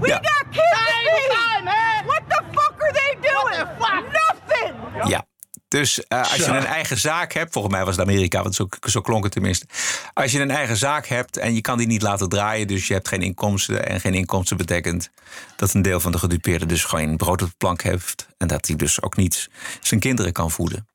We 0.00 0.08
got 0.08 0.44
kids 0.50 0.80
to 0.80 1.14
feed! 1.16 2.04
What 2.06 2.22
the 2.28 2.42
fuck 2.52 2.74
are 2.78 2.92
they 2.92 3.16
doing? 3.20 3.68
Nothing! 4.12 5.08
Ja. 5.08 5.24
Dus 5.68 6.06
eh, 6.06 6.18
als 6.18 6.36
je 6.36 6.44
een 6.44 6.66
eigen 6.66 6.98
zaak 6.98 7.32
hebt, 7.32 7.52
volgens 7.52 7.74
mij 7.74 7.84
was 7.84 7.96
het 7.96 8.06
Amerika, 8.06 8.42
want 8.42 8.54
zo, 8.54 8.68
zo 8.88 9.00
klonk 9.00 9.24
het 9.24 9.32
tenminste. 9.32 9.66
als 10.12 10.32
je 10.32 10.40
een 10.40 10.50
eigen 10.50 10.76
zaak 10.76 11.06
hebt 11.06 11.36
en 11.36 11.54
je 11.54 11.60
kan 11.60 11.78
die 11.78 11.86
niet 11.86 12.02
laten 12.02 12.28
draaien, 12.28 12.66
dus 12.66 12.86
je 12.86 12.94
hebt 12.94 13.08
geen 13.08 13.22
inkomsten. 13.22 13.88
En 13.88 14.00
geen 14.00 14.14
inkomsten 14.14 14.56
betekent 14.56 15.10
dat 15.56 15.74
een 15.74 15.82
deel 15.82 16.00
van 16.00 16.12
de 16.12 16.18
gedupeerde 16.18 16.66
dus 16.66 16.84
gewoon 16.84 17.16
brood 17.16 17.42
op 17.42 17.48
de 17.48 17.54
plank 17.56 17.82
heeft. 17.82 18.26
En 18.38 18.46
dat 18.46 18.66
hij 18.66 18.76
dus 18.76 19.02
ook 19.02 19.16
niet 19.16 19.48
zijn 19.80 20.00
kinderen 20.00 20.32
kan 20.32 20.50
voeden. 20.50 20.86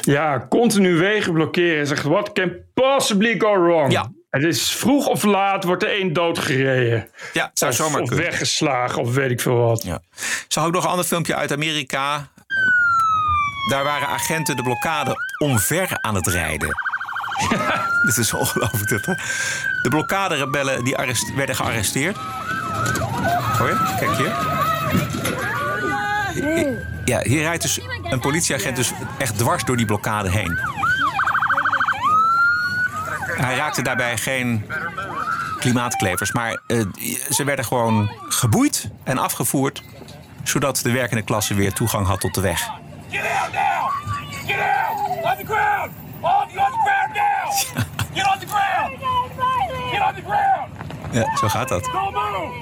Ja, 0.00 0.46
continu 0.48 0.96
wegen 0.96 1.32
blokkeren. 1.32 1.86
Zegt, 1.86 2.02
what 2.02 2.32
can 2.32 2.52
possibly 2.74 3.38
go 3.38 3.60
wrong? 3.60 3.92
Ja. 3.92 4.10
Het 4.30 4.44
is 4.44 4.70
vroeg 4.70 5.06
of 5.06 5.22
laat 5.22 5.64
wordt 5.64 5.82
er 5.82 5.88
één 5.88 6.12
doodgereden. 6.12 7.08
Ja, 7.32 7.50
zou 7.54 7.70
of, 7.70 7.76
zomaar 7.76 8.00
of 8.00 8.08
kunnen. 8.08 8.24
weggeslagen 8.26 9.02
of 9.02 9.14
weet 9.14 9.30
ik 9.30 9.40
veel 9.40 9.56
wat. 9.56 9.82
Ja. 9.82 10.00
Zag 10.48 10.66
ook 10.66 10.72
nog 10.72 10.84
een 10.84 10.90
ander 10.90 11.04
filmpje 11.04 11.34
uit 11.34 11.52
Amerika. 11.52 12.30
Daar 13.68 13.84
waren 13.84 14.08
agenten 14.08 14.56
de 14.56 14.62
blokkade 14.62 15.14
omver 15.38 15.98
aan 16.00 16.14
het 16.14 16.26
rijden. 16.26 16.68
Dit 18.06 18.16
is 18.16 18.32
ongelooflijk. 18.32 19.06
hè? 19.06 19.14
De 19.82 19.88
blokkaderebellen 19.88 20.84
die 20.84 20.96
werden 21.34 21.56
gearresteerd. 21.56 22.16
Hoor 23.58 23.68
je? 23.68 23.94
Kijk 23.98 24.16
hier. 24.16 24.34
Ja, 27.04 27.20
hier 27.22 27.42
rijdt 27.42 27.62
dus 27.62 27.80
een 28.02 28.20
politieagent 28.20 28.76
dus 28.76 28.92
echt 29.18 29.38
dwars 29.38 29.64
door 29.64 29.76
die 29.76 29.86
blokkade 29.86 30.30
heen. 30.30 30.58
Hij 33.36 33.56
raakte 33.56 33.82
daarbij 33.82 34.16
geen 34.16 34.66
klimaatklevers, 35.58 36.32
maar 36.32 36.60
eh, 36.66 36.80
ze 37.30 37.44
werden 37.44 37.64
gewoon 37.64 38.10
geboeid 38.28 38.90
en 39.04 39.18
afgevoerd, 39.18 39.82
zodat 40.42 40.80
de 40.82 40.90
werkende 40.90 41.22
klasse 41.22 41.54
weer 41.54 41.72
toegang 41.72 42.06
had 42.06 42.20
tot 42.20 42.34
de 42.34 42.40
weg. 42.40 42.68
Get 43.16 43.24
out 43.24 43.52
now! 43.52 43.90
Get 44.46 44.58
out! 44.58 45.24
On 45.24 45.36
the 45.36 45.44
ground! 45.44 45.90
On 46.20 46.48
the, 46.48 46.60
on 46.60 46.70
the 46.70 46.78
ground 46.84 47.14
now! 47.14 47.50
Get 48.14 48.26
on 48.26 48.38
the 48.38 48.46
ground! 48.46 48.98
Get 49.90 50.02
on 50.02 50.14
the 50.14 50.22
ground! 50.22 50.70
Ja, 51.12 51.36
zo 51.36 51.48
gaat 51.48 51.68
dat. 51.68 51.84
Don't 51.84 52.12
move! 52.12 52.54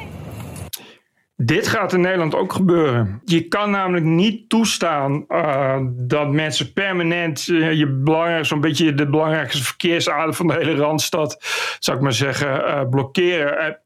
Dit 1.36 1.68
gaat 1.68 1.92
in 1.92 2.00
Nederland 2.00 2.34
ook 2.34 2.52
gebeuren. 2.52 3.20
Je 3.24 3.48
kan 3.48 3.70
namelijk 3.70 4.04
niet 4.04 4.48
toestaan 4.48 5.24
eh, 5.28 5.78
dat 5.90 6.30
mensen 6.30 6.72
permanent 6.72 7.48
eh, 7.48 7.72
je 7.72 7.86
belangrijk, 7.86 8.44
zo'n 8.44 8.60
beetje 8.60 8.94
de 8.94 9.10
belangrijkste 9.10 9.64
verkeersader 9.64 10.34
van 10.34 10.46
de 10.46 10.54
hele 10.54 10.74
randstad, 10.74 11.38
zou 11.78 11.96
ik 11.96 12.02
maar 12.02 12.12
zeggen, 12.12 12.66
eh, 12.66 12.88
blokkeren. 12.88 13.78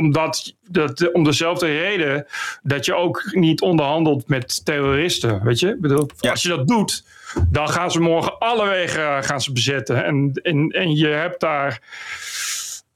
Omdat, 0.00 0.54
dat, 0.68 1.12
om 1.12 1.24
dezelfde 1.24 1.66
reden 1.66 2.26
dat 2.62 2.84
je 2.84 2.94
ook 2.94 3.28
niet 3.32 3.60
onderhandelt 3.60 4.28
met 4.28 4.64
terroristen. 4.64 5.44
Weet 5.44 5.58
je? 5.60 5.68
Ik 5.68 5.80
bedoel, 5.80 6.08
Als 6.20 6.42
je 6.42 6.48
dat 6.48 6.68
doet, 6.68 7.04
dan 7.48 7.68
gaan 7.68 7.90
ze 7.90 8.00
morgen 8.00 8.38
alle 8.38 8.68
wegen 8.68 9.16
eh, 9.16 9.22
gaan 9.22 9.40
ze 9.40 9.52
bezetten. 9.52 10.04
En, 10.04 10.30
en, 10.42 10.68
en 10.68 10.94
je 10.96 11.06
hebt 11.06 11.40
daar. 11.40 11.80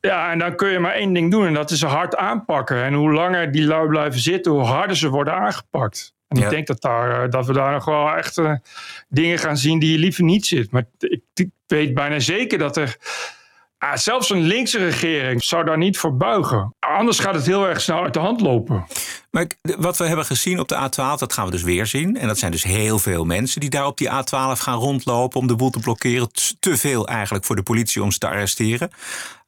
Ja, 0.00 0.30
en 0.32 0.38
dan 0.38 0.56
kun 0.56 0.68
je 0.68 0.78
maar 0.78 0.94
één 0.94 1.12
ding 1.12 1.30
doen. 1.30 1.46
En 1.46 1.54
dat 1.54 1.70
is 1.70 1.78
ze 1.78 1.86
hard 1.86 2.16
aanpakken. 2.16 2.82
En 2.84 2.94
hoe 2.94 3.12
langer 3.12 3.52
die 3.52 3.64
lui 3.64 3.88
blijven 3.88 4.20
zitten, 4.20 4.52
hoe 4.52 4.60
harder 4.62 4.96
ze 4.96 5.08
worden 5.08 5.34
aangepakt. 5.34 6.12
En 6.28 6.38
Ja. 6.38 6.44
ik 6.44 6.50
denk 6.50 6.66
dat, 6.66 6.80
daar, 6.80 7.22
eh, 7.24 7.30
dat 7.30 7.46
we 7.46 7.52
daar 7.52 7.72
nog 7.72 7.84
wel 7.84 8.08
echt 8.16 8.38
eh, 8.38 8.54
dingen 9.08 9.38
gaan 9.38 9.56
zien 9.56 9.78
die 9.78 9.92
je 9.92 9.98
liever 9.98 10.24
niet 10.24 10.46
ziet. 10.46 10.70
Maar 10.70 10.84
ik, 10.98 11.20
ik 11.34 11.48
weet 11.66 11.94
bijna 11.94 12.18
zeker 12.18 12.58
dat 12.58 12.76
er. 12.76 12.96
Ah, 13.90 13.96
zelfs 13.96 14.30
een 14.30 14.42
linkse 14.42 14.78
regering 14.78 15.44
zou 15.44 15.64
daar 15.64 15.78
niet 15.78 15.98
voor 15.98 16.16
buigen. 16.16 16.74
Anders 16.80 17.18
gaat 17.18 17.34
het 17.34 17.46
heel 17.46 17.68
erg 17.68 17.80
snel 17.80 18.02
uit 18.02 18.14
de 18.14 18.20
hand 18.20 18.40
lopen. 18.40 18.86
Maar 19.30 19.50
wat 19.62 19.96
we 19.96 20.06
hebben 20.06 20.24
gezien 20.24 20.60
op 20.60 20.68
de 20.68 20.74
A12, 20.74 21.18
dat 21.18 21.32
gaan 21.32 21.44
we 21.44 21.50
dus 21.50 21.62
weer 21.62 21.86
zien. 21.86 22.16
En 22.16 22.26
dat 22.26 22.38
zijn 22.38 22.50
dus 22.50 22.62
heel 22.62 22.98
veel 22.98 23.24
mensen 23.24 23.60
die 23.60 23.70
daar 23.70 23.86
op 23.86 23.98
die 23.98 24.08
A12 24.08 24.58
gaan 24.58 24.78
rondlopen 24.78 25.40
om 25.40 25.46
de 25.46 25.56
boel 25.56 25.70
te 25.70 25.80
blokkeren. 25.80 26.28
Te 26.60 26.76
veel 26.76 27.08
eigenlijk 27.08 27.44
voor 27.44 27.56
de 27.56 27.62
politie 27.62 28.02
om 28.02 28.10
ze 28.10 28.18
te 28.18 28.28
arresteren. 28.28 28.90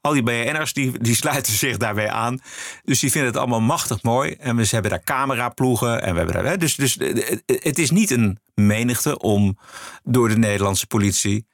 Al 0.01 0.13
die 0.13 0.23
BN'ers 0.23 0.73
die, 0.73 0.99
die 0.99 1.15
sluiten 1.23 1.53
zich 1.53 1.77
daarbij 1.77 2.11
aan. 2.11 2.41
Dus 2.85 3.01
die 3.01 3.11
vinden 3.11 3.31
het 3.31 3.41
allemaal 3.41 3.61
machtig 3.61 4.03
mooi. 4.03 4.33
En 4.33 4.57
we 4.57 4.67
hebben 4.71 4.91
daar 4.91 5.05
cameraploegen. 5.05 6.03
En 6.03 6.13
we 6.13 6.19
hebben 6.21 6.45
daar, 6.45 6.59
dus, 6.59 6.75
dus 6.75 6.97
eh, 6.97 7.31
eh, 7.31 7.39
het 7.47 7.79
is 7.79 7.91
niet 7.91 8.11
een 8.11 8.39
menigte 8.55 9.19
om 9.19 9.59
door 10.05 10.29
de 10.29 10.39
Nederlandse 10.39 10.87
politie 10.87 11.47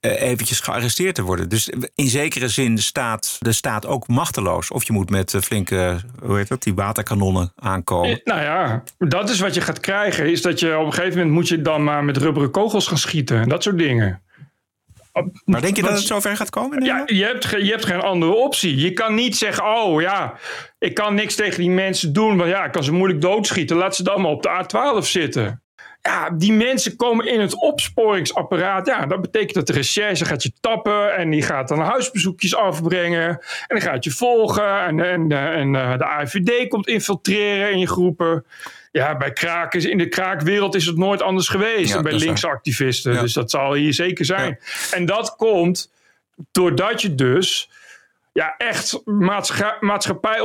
eventjes 0.00 0.60
gearresteerd 0.60 1.14
te 1.14 1.22
worden. 1.22 1.48
Dus 1.48 1.70
in 1.94 2.08
zekere 2.08 2.48
zin 2.48 2.78
staat 2.78 3.36
de 3.38 3.52
staat 3.52 3.86
ook 3.86 4.08
machteloos. 4.08 4.70
Of 4.70 4.84
je 4.84 4.92
moet 4.92 5.10
met 5.10 5.34
eh, 5.34 5.40
flinke, 5.40 6.00
hoe 6.22 6.36
heet 6.36 6.48
dat, 6.48 6.62
die 6.62 6.74
waterkanonnen 6.74 7.52
aankomen. 7.56 8.10
Eh, 8.10 8.24
Nou 8.24 8.40
ja, 8.40 8.82
dat 8.98 9.30
is 9.30 9.40
wat 9.40 9.54
je 9.54 9.60
gaat 9.60 9.80
krijgen. 9.80 10.30
Is 10.30 10.42
dat 10.42 10.60
je 10.60 10.78
op 10.78 10.86
een 10.86 10.92
gegeven 10.92 11.16
moment 11.16 11.34
moet 11.34 11.48
je 11.48 11.62
dan 11.62 11.84
maar 11.84 12.04
met 12.04 12.16
rubberen 12.16 12.50
kogels 12.50 12.86
gaan 12.86 12.98
schieten. 12.98 13.40
En 13.40 13.48
dat 13.48 13.62
soort 13.62 13.78
dingen. 13.78 14.22
Maar 15.44 15.60
denk 15.60 15.76
je 15.76 15.82
dat 15.82 15.92
het 15.92 16.06
zover 16.06 16.36
gaat 16.36 16.50
komen? 16.50 16.84
Ja, 16.84 17.02
je 17.06 17.24
hebt, 17.24 17.44
je 17.44 17.70
hebt 17.70 17.84
geen 17.84 18.00
andere 18.00 18.34
optie. 18.34 18.76
Je 18.76 18.92
kan 18.92 19.14
niet 19.14 19.36
zeggen, 19.36 19.64
oh 19.64 20.00
ja, 20.00 20.34
ik 20.78 20.94
kan 20.94 21.14
niks 21.14 21.34
tegen 21.34 21.60
die 21.60 21.70
mensen 21.70 22.12
doen. 22.12 22.36
Want 22.36 22.50
ja, 22.50 22.64
ik 22.64 22.72
kan 22.72 22.84
ze 22.84 22.92
moeilijk 22.92 23.20
doodschieten. 23.20 23.76
Laat 23.76 23.96
ze 23.96 24.02
dan 24.02 24.20
maar 24.20 24.30
op 24.30 24.42
de 24.42 24.48
A12 24.48 25.06
zitten. 25.06 25.62
Ja, 26.08 26.30
die 26.30 26.52
mensen 26.52 26.96
komen 26.96 27.26
in 27.26 27.40
het 27.40 27.60
opsporingsapparaat. 27.60 28.86
Ja, 28.86 29.06
dat 29.06 29.20
betekent 29.20 29.54
dat 29.54 29.66
de 29.66 29.72
recherche 29.72 30.24
gaat 30.24 30.42
je 30.42 30.52
tappen. 30.60 31.16
En 31.16 31.30
die 31.30 31.42
gaat 31.42 31.68
dan 31.68 31.80
huisbezoekjes 31.80 32.56
afbrengen. 32.56 33.28
En 33.28 33.40
dan 33.66 33.80
gaat 33.80 34.04
je 34.04 34.10
volgen. 34.10 34.80
En, 34.80 35.00
en, 35.00 35.32
eh, 35.32 35.60
en 35.60 35.74
eh, 35.74 35.98
de 35.98 36.04
AIVD 36.04 36.68
komt 36.68 36.86
infiltreren 36.86 37.70
in 37.72 37.78
je 37.78 37.86
groepen. 37.86 38.44
Ja, 38.92 39.16
bij 39.16 39.32
in 39.70 39.98
de 39.98 40.08
kraakwereld 40.08 40.74
is 40.74 40.86
het 40.86 40.96
nooit 40.96 41.22
anders 41.22 41.48
geweest 41.48 41.88
Ja, 41.88 41.94
dan 41.94 42.02
bij 42.02 42.12
waar. 42.12 42.20
linkse 42.20 42.48
activisten. 42.48 43.12
Ja. 43.12 43.20
Dus 43.20 43.32
dat 43.32 43.50
zal 43.50 43.74
hier 43.74 43.94
zeker 43.94 44.24
zijn. 44.24 44.58
En 44.90 45.06
dat 45.06 45.36
komt 45.36 45.92
doordat 46.52 47.02
je 47.02 47.14
dus 47.14 47.70
ja, 48.38 48.54
echt 48.58 49.00
maatscha- 49.04 49.76
maatschappij 49.80 50.40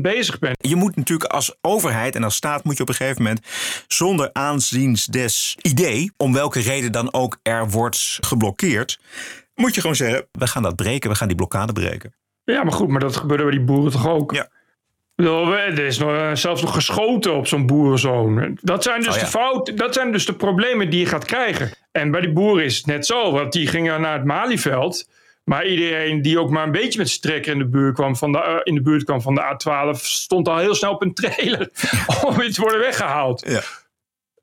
bezig 0.00 0.38
bent. 0.38 0.56
Je 0.60 0.76
moet 0.76 0.96
natuurlijk 0.96 1.30
als 1.30 1.56
overheid 1.60 2.14
en 2.14 2.24
als 2.24 2.34
staat 2.34 2.64
moet 2.64 2.76
je 2.76 2.82
op 2.82 2.88
een 2.88 2.94
gegeven 2.94 3.22
moment 3.22 3.46
zonder 3.86 4.30
aanziens 4.32 5.06
des 5.06 5.56
idee, 5.62 6.12
om 6.16 6.32
welke 6.32 6.60
reden 6.60 6.92
dan 6.92 7.12
ook 7.12 7.38
er 7.42 7.70
wordt 7.70 8.18
geblokkeerd, 8.20 9.00
moet 9.54 9.74
je 9.74 9.80
gewoon 9.80 9.96
zeggen, 9.96 10.26
we 10.32 10.46
gaan 10.46 10.62
dat 10.62 10.76
breken, 10.76 11.10
we 11.10 11.16
gaan 11.16 11.28
die 11.28 11.36
blokkade 11.36 11.72
breken. 11.72 12.14
Ja, 12.44 12.62
maar 12.62 12.72
goed, 12.72 12.88
maar 12.88 13.00
dat 13.00 13.16
gebeurde 13.16 13.42
bij 13.42 13.52
die 13.52 13.64
boeren 13.64 13.92
toch 13.92 14.08
ook? 14.08 14.32
Ja. 14.32 14.48
Er 15.16 15.78
is 15.78 15.98
nog, 15.98 16.10
eh, 16.10 16.34
zelfs 16.34 16.62
nog 16.62 16.74
geschoten 16.74 17.34
op 17.34 17.46
zo'n 17.46 17.66
boerenzoon. 17.66 18.58
Dat 18.62 18.82
zijn 18.82 19.00
dus 19.00 19.08
Oh 19.08 19.14
ja. 19.14 19.20
de 19.20 19.26
fouten, 19.26 19.76
dat 19.76 19.94
zijn 19.94 20.12
dus 20.12 20.26
de 20.26 20.34
problemen 20.34 20.90
die 20.90 21.00
je 21.00 21.06
gaat 21.06 21.24
krijgen. 21.24 21.70
En 21.92 22.10
bij 22.10 22.20
die 22.20 22.32
boeren 22.32 22.64
is 22.64 22.76
het 22.76 22.86
net 22.86 23.06
zo, 23.06 23.32
want 23.32 23.52
die 23.52 23.66
gingen 23.66 24.00
naar 24.00 24.14
het 24.14 24.24
Malieveld. 24.24 25.08
Maar 25.48 25.66
iedereen 25.66 26.22
die 26.22 26.40
ook 26.40 26.50
maar 26.50 26.64
een 26.64 26.72
beetje 26.72 26.98
met 26.98 27.08
strekker 27.08 27.52
in 27.52 27.58
de 27.58 27.68
buurt 27.68 27.94
kwam 27.94 28.16
van 28.16 28.32
de, 28.32 28.38
eh, 28.42 28.56
in 28.62 28.74
de 28.74 28.82
buurt 28.82 29.04
kwam 29.04 29.20
van 29.22 29.34
de 29.34 29.40
A12, 29.40 30.00
stond 30.00 30.48
al 30.48 30.56
heel 30.58 30.74
snel 30.74 30.92
op 30.92 31.02
een 31.02 31.14
trailer 31.14 31.70
om 32.26 32.34
weer 32.36 32.52
te 32.52 32.60
worden 32.60 32.80
weggehaald. 32.80 33.44
Ja. 33.48 33.60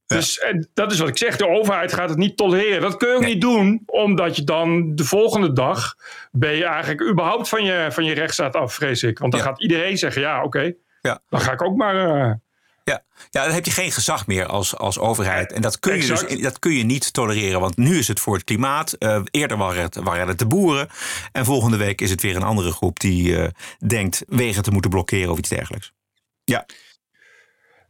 Dus 0.05 0.39
en 0.39 0.69
dat 0.73 0.91
is 0.91 0.99
wat 0.99 1.07
ik 1.07 1.17
zeg, 1.17 1.37
de 1.37 1.47
overheid 1.47 1.93
gaat 1.93 2.09
het 2.09 2.17
niet 2.17 2.37
tolereren. 2.37 2.81
Dat 2.81 2.97
kun 2.97 3.09
je 3.09 3.15
ook 3.15 3.25
niet 3.25 3.41
doen, 3.41 3.81
omdat 3.85 4.35
je 4.35 4.43
dan 4.43 4.95
de 4.95 5.03
volgende 5.03 5.53
dag 5.53 5.95
ben 6.31 6.51
je 6.55 6.63
eigenlijk 6.65 7.01
überhaupt 7.09 7.49
van 7.49 7.63
je, 7.63 7.87
van 7.91 8.03
je 8.03 8.13
rechtsstaat 8.13 8.55
af, 8.55 8.73
vrees 8.73 9.03
ik. 9.03 9.19
Want 9.19 9.31
dan 9.31 9.41
Ja. 9.41 9.47
gaat 9.47 9.61
iedereen 9.61 9.97
zeggen, 9.97 10.21
ja 10.21 10.43
oké, 10.43 10.73
Ja. 11.01 11.21
dan 11.29 11.39
ga 11.39 11.51
ik 11.51 11.61
ook 11.63 11.75
maar... 11.75 11.95
eh, 12.21 12.31
Ja, 13.29 13.43
dan 13.43 13.53
heb 13.53 13.65
je 13.65 13.71
geen 13.71 13.91
gezag 13.91 14.27
meer 14.27 14.45
als, 14.45 14.77
als 14.77 14.99
overheid. 14.99 15.51
En 15.51 15.61
dat 15.61 15.79
kun, 15.79 16.01
je 16.01 16.07
dus, 16.07 16.41
dat 16.41 16.59
kun 16.59 16.73
je 16.73 16.83
niet 16.83 17.13
tolereren. 17.13 17.59
Want 17.59 17.77
nu 17.77 17.97
is 17.97 18.07
het 18.07 18.19
voor 18.19 18.35
het 18.35 18.43
klimaat. 18.43 18.93
eh, 18.93 19.21
eerder 19.31 19.57
waren 19.57 19.81
het, 19.81 19.95
waren 19.95 20.27
het 20.27 20.39
de 20.39 20.47
boeren. 20.47 20.87
En 21.31 21.45
volgende 21.45 21.77
week 21.77 22.01
is 22.01 22.09
het 22.09 22.21
weer 22.21 22.35
een 22.35 22.43
andere 22.43 22.71
groep 22.71 22.99
die 22.99 23.37
eh, 23.37 23.47
denkt 23.87 24.23
wegen 24.27 24.63
te 24.63 24.71
moeten 24.71 24.91
blokkeren 24.91 25.31
of 25.31 25.37
iets 25.37 25.49
dergelijks. 25.49 25.91
Ja, 26.43 26.65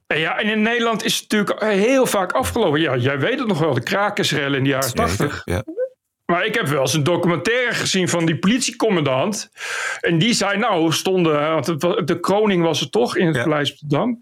En 0.07 0.19
ja, 0.19 0.39
en 0.39 0.49
in 0.49 0.61
Nederland 0.61 1.03
is 1.03 1.19
het 1.19 1.31
natuurlijk 1.31 1.63
heel 1.63 2.05
vaak 2.05 2.31
afgelopen. 2.31 2.81
Ja, 2.81 2.95
jij 2.95 3.19
weet 3.19 3.39
het 3.39 3.47
nog 3.47 3.59
wel, 3.59 3.73
de 3.73 3.83
krakersrellen 3.83 4.57
in 4.57 4.63
de 4.63 4.69
jaren 4.69 4.93
tachtig. 4.93 5.41
Ja. 5.45 5.63
Maar 6.25 6.45
ik 6.45 6.55
heb 6.55 6.67
wel 6.67 6.81
eens 6.81 6.93
een 6.93 7.03
documentaire 7.03 7.73
gezien 7.73 8.09
van 8.09 8.25
die 8.25 8.39
politiecommandant. 8.39 9.49
En 9.99 10.17
die 10.17 10.33
zei 10.33 10.57
nou, 10.57 10.91
stonden, 10.91 11.49
want 11.51 11.65
de 12.07 12.19
kroning 12.19 12.63
was 12.63 12.81
er 12.81 12.89
toch 12.89 13.15
in 13.15 13.27
het 13.27 13.35
Ja. 13.35 14.15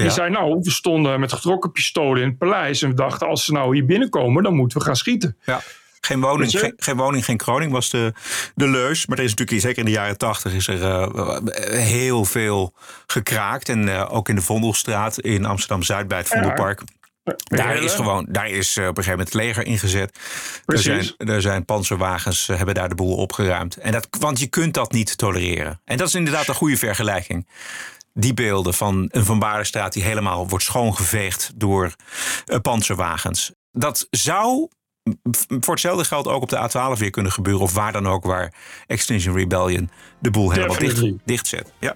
Die 0.00 0.08
Ja. 0.08 0.14
zei 0.14 0.30
nou, 0.30 0.58
we 0.62 0.70
stonden 0.70 1.20
met 1.20 1.32
getrokken 1.32 1.72
pistolen 1.72 2.22
in 2.22 2.28
het 2.28 2.38
paleis. 2.38 2.82
En 2.82 2.88
we 2.88 2.94
dachten, 2.94 3.26
als 3.28 3.44
ze 3.44 3.52
nou 3.52 3.74
hier 3.74 3.84
binnenkomen, 3.86 4.42
dan 4.42 4.54
moeten 4.54 4.78
we 4.78 4.84
gaan 4.84 4.96
schieten. 4.96 5.36
Ja. 5.44 5.60
Geen 6.00 6.20
woning, 6.20 6.50
geen, 6.50 6.72
geen 6.76 6.96
woning, 6.96 7.24
geen 7.24 7.36
kroning 7.36 7.72
was 7.72 7.90
de, 7.90 8.12
de 8.54 8.68
leus. 8.68 9.06
Maar 9.06 9.18
er 9.18 9.24
is 9.24 9.30
natuurlijk, 9.30 9.60
zeker 9.60 9.78
in 9.78 9.84
de 9.84 9.90
jaren 9.90 10.18
tachtig, 10.18 10.52
is 10.52 10.66
er 10.66 10.82
eh, 10.84 11.78
heel 11.78 12.24
veel 12.24 12.74
gekraakt. 13.06 13.68
En 13.68 13.88
eh, 13.88 14.14
ook 14.14 14.28
in 14.28 14.34
de 14.34 14.42
Vondelstraat 14.42 15.18
in 15.18 15.44
Amsterdam-Zuid 15.44 16.08
bij 16.08 16.18
het 16.18 16.28
Vondelpark. 16.28 16.82
Daar 17.44 17.76
is 17.76 17.94
gewoon, 17.94 18.26
daar 18.28 18.48
is 18.48 18.76
eh, 18.76 18.82
op 18.86 18.96
een 18.96 19.04
gegeven 19.04 19.18
moment 19.18 19.32
het 19.34 19.42
leger 19.42 19.64
ingezet. 19.66 20.14
Er 20.14 20.62
Precies. 20.64 21.14
zijn, 21.16 21.28
er 21.28 21.40
zijn 21.40 21.64
panzerwagens, 21.64 22.46
hebben 22.46 22.74
daar 22.74 22.88
de 22.88 22.94
boel 22.94 23.16
opgeruimd. 23.16 23.76
En 23.76 23.92
dat, 23.92 24.08
want 24.18 24.40
je 24.40 24.46
kunt 24.46 24.74
dat 24.74 24.92
niet 24.92 25.18
tolereren. 25.18 25.80
En 25.84 25.96
dat 25.96 26.08
is 26.08 26.14
inderdaad 26.14 26.48
een 26.48 26.54
goede 26.54 26.76
vergelijking. 26.76 27.46
Die 28.14 28.34
beelden 28.34 28.74
van 28.74 29.08
een 29.10 29.24
Van 29.24 29.38
Baardenstraat 29.38 29.92
die 29.92 30.02
helemaal 30.02 30.48
wordt 30.48 30.64
schoongeveegd 30.64 31.52
door 31.54 31.94
eh, 32.46 32.58
panzerwagens. 32.58 33.52
Dat 33.72 34.06
zou 34.10 34.68
voor 35.60 35.74
hetzelfde 35.74 36.04
geld 36.04 36.28
ook 36.28 36.42
op 36.42 36.48
de 36.48 36.68
A12 36.68 36.98
weer 36.98 37.10
kunnen 37.10 37.32
gebeuren. 37.32 37.62
Of 37.62 37.74
waar 37.74 37.92
dan 37.92 38.06
ook 38.06 38.24
waar 38.24 38.54
Extinction 38.86 39.36
Rebellion 39.36 39.90
de 40.18 40.30
boel 40.30 40.50
helemaal 40.50 40.78
dicht, 40.78 41.12
dichtzet. 41.24 41.72
Ja. 41.78 41.94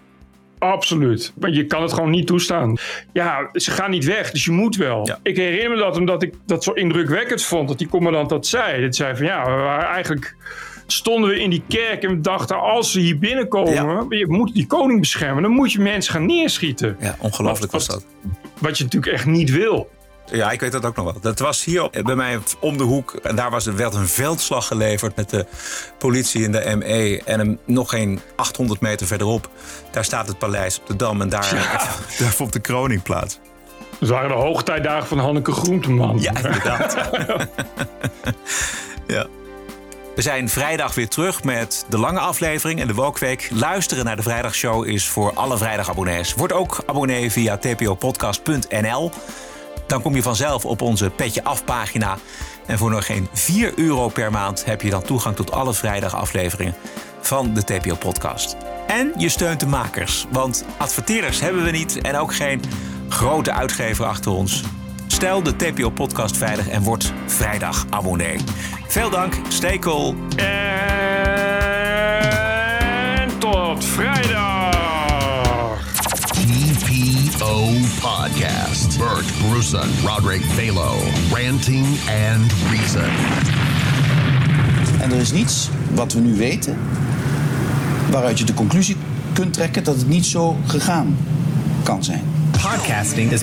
Absoluut. 0.59 1.33
Want 1.37 1.55
je 1.55 1.67
kan 1.67 1.83
het 1.83 1.93
gewoon 1.93 2.11
niet 2.11 2.27
toestaan. 2.27 2.77
Ja, 3.13 3.49
ze 3.53 3.71
gaan 3.71 3.91
niet 3.91 4.05
weg, 4.05 4.31
dus 4.31 4.45
je 4.45 4.51
moet 4.51 4.77
wel. 4.77 5.19
Ik 5.23 5.37
herinner 5.37 5.71
me 5.71 5.77
dat 5.77 5.97
omdat 5.97 6.23
ik 6.23 6.35
dat 6.47 6.65
zo 6.65 6.73
indrukwekkend 6.73 7.43
vond, 7.43 7.69
dat 7.69 7.79
die 7.79 7.89
commandant 7.89 8.29
dat 8.29 8.47
zei. 8.47 8.83
Dat 8.83 8.95
zei 8.95 9.17
van 9.17 9.27
ja, 9.27 9.45
we 9.45 9.63
waren 9.63 9.89
eigenlijk 9.89 10.37
stonden 10.87 11.31
we 11.31 11.41
in 11.41 11.51
die 11.51 11.63
kerk 11.69 12.03
en 12.03 12.09
we 12.09 12.21
dachten 12.21 12.61
als 12.61 12.93
ze 12.93 13.01
hier 13.01 13.19
binnenkomen, 13.19 14.07
je 14.09 14.27
moet 14.29 14.55
die 14.55 14.67
koning 14.67 15.01
beschermen, 15.01 15.43
dan 15.43 15.53
moet 15.53 15.73
je 15.73 15.81
mensen 15.81 16.13
gaan 16.13 16.27
neerschieten. 16.27 16.97
Ja, 17.01 17.17
ongelooflijk 17.19 17.73
was 17.73 17.87
dat. 17.87 18.05
Wat 18.59 18.79
je 18.79 18.85
natuurlijk 18.85 19.13
echt 19.13 19.27
niet 19.27 19.51
wil. 19.51 19.91
Ja, 20.33 20.51
ik 20.51 20.61
weet 20.61 20.73
dat 20.73 20.85
ook 20.85 20.97
nog 20.97 21.05
wel. 21.05 21.21
Dat 21.21 21.39
was 21.39 21.65
hier 21.65 21.91
bij 22.03 22.15
mij 22.15 22.39
om 22.61 22.77
de 22.77 22.83
hoek. 22.83 23.15
En 23.23 23.37
daar 23.37 23.51
was 23.51 23.67
er 23.67 23.77
werd 23.77 23.95
een 23.95 24.09
veldslag 24.09 24.67
geleverd 24.67 25.17
met 25.17 25.31
de 25.31 25.47
politie 25.99 26.45
en 26.45 26.53
de 26.53 26.77
ME. 26.77 27.23
En 27.25 27.59
nog 27.65 27.91
geen 27.91 28.21
800 28.37 28.81
meter 28.81 29.07
verderop, 29.07 29.49
daar 29.91 30.05
staat 30.05 30.29
het 30.29 30.39
paleis 30.39 30.79
op 30.79 30.87
de 30.87 30.97
Dam. 30.97 31.21
En 31.21 31.29
daar, 31.29 31.51
daar 32.19 32.33
vond 32.33 32.53
de 32.53 32.61
kroning 32.61 33.03
plaats. 33.03 33.39
Dat 33.99 34.09
waren 34.09 34.29
de 34.29 34.35
hoogtijdagen 34.35 35.07
van 35.07 35.19
Hanneke 35.19 35.53
Groenteman. 35.53 36.21
Ja, 36.21 36.37
inderdaad. 36.37 36.97
ja. 39.07 39.27
We 40.15 40.23
zijn 40.23 40.49
vrijdag 40.49 40.95
weer 40.95 41.09
terug 41.09 41.45
met 41.45 41.87
de 41.89 41.99
lange 41.99 42.19
aflevering 42.19 42.81
en 42.81 42.87
de 42.87 42.95
Wokweek. 42.95 43.49
Luisteren 43.53 44.05
naar 44.05 44.17
de 44.17 44.23
vrijdagshow 44.23 44.87
is 44.87 45.09
voor 45.09 45.33
alle 45.35 45.59
vrijdagabonnees. 45.59 46.35
Word 46.35 46.53
ook 46.53 46.83
abonnee 46.87 47.31
via 47.31 47.57
tpopodcast.nl. 47.57 49.11
Dan 49.87 50.03
kom 50.03 50.15
je 50.15 50.23
vanzelf 50.23 50.65
op 50.65 50.81
onze 50.81 51.11
Petje 51.11 51.45
Af 51.45 51.65
pagina. 51.65 52.19
En 52.67 52.79
voor 52.79 52.91
nog 52.91 53.07
geen 53.07 53.29
4 53.33 53.73
euro 53.77 54.09
per 54.09 54.31
maand 54.31 54.65
heb 54.65 54.83
je 54.83 54.91
dan 54.91 55.03
toegang 55.03 55.37
tot 55.37 55.53
alle 55.53 55.75
vrijdagafleveringen 55.75 56.75
van 57.21 57.55
de 57.55 57.65
TPO 57.65 57.95
Podcast. 57.95 58.57
En 58.87 59.13
je 59.17 59.29
steunt 59.29 59.61
de 59.61 59.67
makers, 59.67 60.27
want 60.31 60.65
adverteerders 60.77 61.41
hebben 61.41 61.65
we 61.65 61.71
niet 61.71 62.01
en 62.01 62.17
ook 62.17 62.35
geen 62.35 62.63
grote 63.09 63.53
uitgever 63.53 64.05
achter 64.05 64.33
ons. 64.33 64.63
Stel 65.25 65.43
de 65.43 65.57
TPO 65.57 65.91
Podcast 65.91 66.37
veilig 66.37 66.69
en 66.69 66.83
word 66.83 67.13
vrijdag 67.27 67.87
abonnee. 67.91 68.39
Veel 68.89 69.11
dank, 69.11 69.35
stay 69.49 69.79
cool. 69.79 70.15
En 70.37 70.49
tot 73.39 73.85
vrijdag. 73.85 74.73
TPO 76.33 77.71
Podcast. 78.01 78.99
Bert 78.99 79.25
Bruson, 79.49 79.89
Roderick 80.07 80.43
Balo, 80.57 80.93
Ranting 81.33 81.87
and 82.31 82.53
Reason. 82.71 83.11
En 85.01 85.13
er 85.13 85.21
is 85.21 85.33
niets 85.33 85.69
wat 85.95 86.13
we 86.13 86.21
nu 86.21 86.37
weten 86.37 86.79
waaruit 88.11 88.39
je 88.39 88.45
de 88.45 88.55
conclusie 88.55 88.97
kunt 89.33 89.53
trekken 89.53 89.85
dat 89.85 89.97
het 89.97 90.09
niet 90.09 90.27
zo 90.27 90.57
gegaan 90.67 91.17
kan 91.83 92.05
zijn. 92.05 92.23
Podcasting 92.51 93.31
is 93.31 93.43